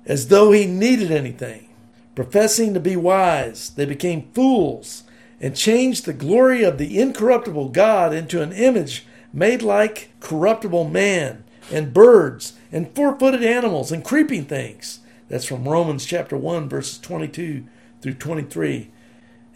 as 0.05 0.27
though 0.27 0.51
he 0.51 0.65
needed 0.65 1.11
anything. 1.11 1.69
Professing 2.15 2.73
to 2.73 2.79
be 2.79 2.95
wise, 2.95 3.71
they 3.71 3.85
became 3.85 4.31
fools 4.33 5.03
and 5.41 5.55
changed 5.55 6.05
the 6.05 6.13
glory 6.13 6.63
of 6.63 6.77
the 6.77 6.99
incorruptible 6.99 7.69
God 7.69 8.13
into 8.13 8.41
an 8.41 8.51
image 8.53 9.05
made 9.33 9.61
like 9.61 10.09
corruptible 10.21 10.89
man 10.89 11.43
and 11.71 11.93
birds 11.93 12.53
and 12.71 12.93
four 12.95 13.17
footed 13.19 13.43
animals 13.43 13.91
and 13.91 14.03
creeping 14.03 14.45
things. 14.45 14.99
That's 15.27 15.45
from 15.45 15.67
Romans 15.67 16.05
chapter 16.05 16.37
1, 16.37 16.69
verses 16.69 16.99
22 16.99 17.65
through 18.01 18.13
23. 18.13 18.91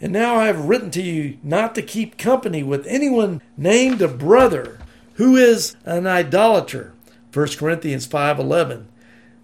And 0.00 0.12
now 0.12 0.36
I 0.36 0.46
have 0.46 0.64
written 0.64 0.90
to 0.92 1.02
you 1.02 1.38
not 1.42 1.74
to 1.74 1.82
keep 1.82 2.16
company 2.16 2.62
with 2.62 2.86
anyone 2.86 3.42
named 3.56 4.00
a 4.00 4.08
brother 4.08 4.78
who 5.14 5.36
is 5.36 5.76
an 5.84 6.06
idolater 6.06 6.94
1 7.32 7.58
Corinthians 7.58 8.06
5:11. 8.06 8.86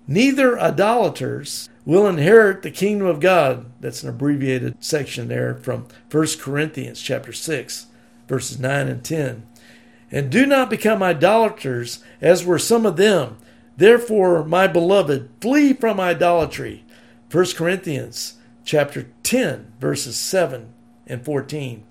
Neither 0.09 0.59
idolaters 0.59 1.69
will 1.85 2.07
inherit 2.07 2.63
the 2.63 2.71
kingdom 2.71 3.07
of 3.07 3.21
God. 3.21 3.67
That's 3.81 4.03
an 4.03 4.09
abbreviated 4.09 4.77
section 4.81 5.29
there 5.29 5.55
from 5.55 5.87
1 6.11 6.39
Corinthians 6.41 7.01
chapter 7.01 7.33
6 7.33 7.87
verses 8.29 8.59
9 8.59 8.89
and 8.89 9.05
10. 9.05 9.45
And 10.11 10.31
do 10.31 10.47
not 10.47 10.71
become 10.71 11.03
idolaters 11.03 12.03
as 12.21 12.45
were 12.45 12.59
some 12.59 12.87
of 12.87 12.97
them. 12.97 13.37
Therefore, 13.77 14.45
my 14.45 14.67
beloved, 14.67 15.29
flee 15.41 15.73
from 15.73 16.01
idolatry. 16.01 16.85
1 17.31 17.47
Corinthians 17.57 18.35
chapter 18.67 19.07
10 19.23 19.73
verses 19.81 20.19
7 20.19 20.75
and 21.07 21.25
14. 21.25 21.85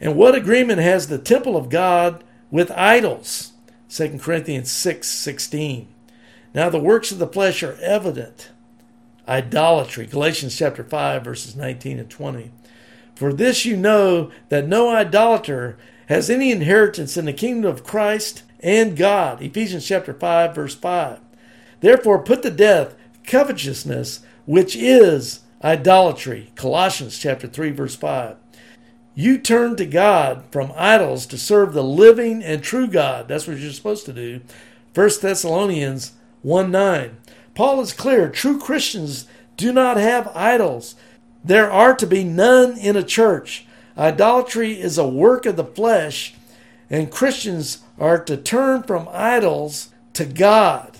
And 0.00 0.16
what 0.16 0.34
agreement 0.34 0.80
has 0.80 1.08
the 1.08 1.18
temple 1.18 1.56
of 1.56 1.68
God 1.68 2.24
with 2.50 2.70
idols? 2.70 3.52
2 3.90 4.18
Corinthians 4.18 4.70
6 4.70 5.06
16. 5.06 5.88
Now 6.54 6.70
the 6.70 6.78
works 6.78 7.12
of 7.12 7.18
the 7.18 7.26
flesh 7.26 7.62
are 7.62 7.76
evident 7.82 8.50
idolatry, 9.26 10.06
Galatians 10.06 10.56
chapter 10.56 10.84
5, 10.84 11.24
verses 11.24 11.56
19 11.56 11.98
and 11.98 12.10
20. 12.10 12.50
For 13.14 13.32
this 13.32 13.64
you 13.64 13.76
know 13.76 14.30
that 14.50 14.68
no 14.68 14.90
idolater 14.90 15.78
has 16.08 16.28
any 16.28 16.50
inheritance 16.50 17.16
in 17.16 17.24
the 17.24 17.32
kingdom 17.32 17.70
of 17.70 17.84
Christ 17.84 18.42
and 18.60 18.96
God, 18.96 19.40
Ephesians 19.40 19.86
chapter 19.86 20.12
5, 20.12 20.54
verse 20.54 20.74
5. 20.74 21.20
Therefore 21.80 22.22
put 22.22 22.42
to 22.42 22.50
death 22.50 22.94
covetousness, 23.24 24.20
which 24.44 24.76
is 24.76 25.40
idolatry, 25.64 26.52
Colossians 26.54 27.18
chapter 27.18 27.48
3, 27.48 27.70
verse 27.70 27.96
5. 27.96 28.36
You 29.14 29.38
turn 29.38 29.76
to 29.76 29.86
God 29.86 30.44
from 30.50 30.72
idols 30.76 31.24
to 31.26 31.38
serve 31.38 31.72
the 31.72 31.82
living 31.82 32.42
and 32.42 32.62
true 32.62 32.86
God. 32.86 33.28
That's 33.28 33.46
what 33.46 33.56
you're 33.56 33.72
supposed 33.72 34.04
to 34.06 34.12
do. 34.12 34.42
1 34.94 35.10
Thessalonians 35.22 36.12
1 36.42 36.70
9. 36.70 37.16
Paul 37.54 37.80
is 37.80 37.92
clear 37.92 38.28
true 38.28 38.58
Christians 38.58 39.26
do 39.56 39.72
not 39.72 39.96
have 39.96 40.30
idols. 40.34 40.96
There 41.42 41.70
are 41.70 41.94
to 41.96 42.06
be 42.06 42.24
none 42.24 42.76
in 42.76 42.96
a 42.96 43.02
church. 43.02 43.66
Idolatry 43.96 44.80
is 44.80 44.98
a 44.98 45.06
work 45.06 45.46
of 45.46 45.56
the 45.56 45.64
flesh, 45.64 46.34
and 46.90 47.10
Christians 47.10 47.84
are 47.98 48.22
to 48.24 48.36
turn 48.36 48.82
from 48.82 49.08
idols 49.12 49.90
to 50.14 50.24
God 50.24 50.93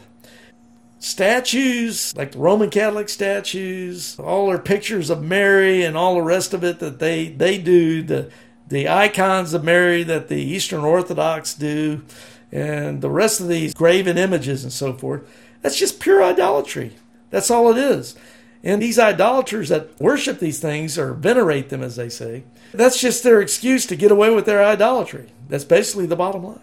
statues, 1.04 2.16
like 2.16 2.32
the 2.32 2.38
Roman 2.38 2.70
Catholic 2.70 3.08
statues, 3.08 4.18
all 4.18 4.48
their 4.48 4.58
pictures 4.58 5.10
of 5.10 5.22
Mary 5.22 5.84
and 5.84 5.96
all 5.96 6.14
the 6.14 6.22
rest 6.22 6.54
of 6.54 6.64
it 6.64 6.78
that 6.78 6.98
they, 6.98 7.28
they 7.28 7.58
do, 7.58 8.02
the, 8.02 8.30
the 8.68 8.88
icons 8.88 9.52
of 9.52 9.62
Mary 9.62 10.02
that 10.02 10.28
the 10.28 10.40
Eastern 10.40 10.80
Orthodox 10.80 11.54
do, 11.54 12.02
and 12.50 13.02
the 13.02 13.10
rest 13.10 13.40
of 13.40 13.48
these 13.48 13.74
graven 13.74 14.16
images 14.16 14.64
and 14.64 14.72
so 14.72 14.94
forth. 14.94 15.30
That's 15.60 15.78
just 15.78 16.00
pure 16.00 16.24
idolatry. 16.24 16.96
That's 17.30 17.50
all 17.50 17.70
it 17.70 17.78
is. 17.78 18.16
And 18.62 18.80
these 18.80 18.98
idolaters 18.98 19.68
that 19.68 20.00
worship 20.00 20.38
these 20.38 20.58
things 20.58 20.98
or 20.98 21.12
venerate 21.12 21.68
them, 21.68 21.82
as 21.82 21.96
they 21.96 22.08
say, 22.08 22.44
that's 22.72 22.98
just 22.98 23.22
their 23.22 23.42
excuse 23.42 23.84
to 23.86 23.96
get 23.96 24.10
away 24.10 24.34
with 24.34 24.46
their 24.46 24.64
idolatry. 24.64 25.32
That's 25.48 25.64
basically 25.64 26.06
the 26.06 26.16
bottom 26.16 26.44
line. 26.44 26.60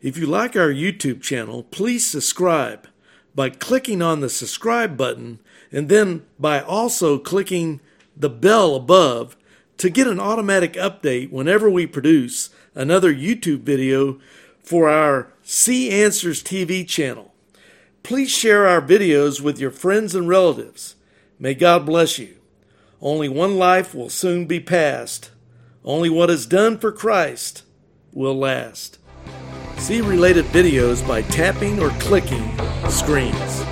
If 0.00 0.16
you 0.16 0.24
like 0.24 0.56
our 0.56 0.72
YouTube 0.72 1.20
channel, 1.20 1.64
please 1.64 2.06
subscribe 2.06 2.88
by 3.34 3.50
clicking 3.50 4.02
on 4.02 4.20
the 4.20 4.28
subscribe 4.28 4.96
button 4.96 5.38
and 5.72 5.88
then 5.88 6.24
by 6.38 6.60
also 6.60 7.18
clicking 7.18 7.80
the 8.16 8.30
bell 8.30 8.74
above 8.74 9.36
to 9.78 9.88
get 9.88 10.06
an 10.06 10.20
automatic 10.20 10.74
update 10.74 11.30
whenever 11.30 11.70
we 11.70 11.86
produce 11.86 12.50
another 12.74 13.14
YouTube 13.14 13.60
video 13.60 14.20
for 14.62 14.88
our 14.88 15.32
See 15.42 15.90
Answers 15.90 16.42
TV 16.42 16.86
channel. 16.86 17.32
Please 18.02 18.30
share 18.30 18.66
our 18.66 18.80
videos 18.80 19.40
with 19.40 19.58
your 19.58 19.70
friends 19.70 20.14
and 20.14 20.28
relatives. 20.28 20.96
May 21.38 21.54
God 21.54 21.86
bless 21.86 22.18
you. 22.18 22.36
Only 23.00 23.28
one 23.28 23.56
life 23.56 23.94
will 23.94 24.10
soon 24.10 24.46
be 24.46 24.60
passed. 24.60 25.30
Only 25.84 26.10
what 26.10 26.30
is 26.30 26.46
done 26.46 26.78
for 26.78 26.92
Christ 26.92 27.62
will 28.12 28.38
last. 28.38 28.98
See 29.80 30.02
related 30.02 30.44
videos 30.52 31.04
by 31.08 31.22
tapping 31.22 31.80
or 31.80 31.88
clicking 32.00 32.52
screens. 32.90 33.64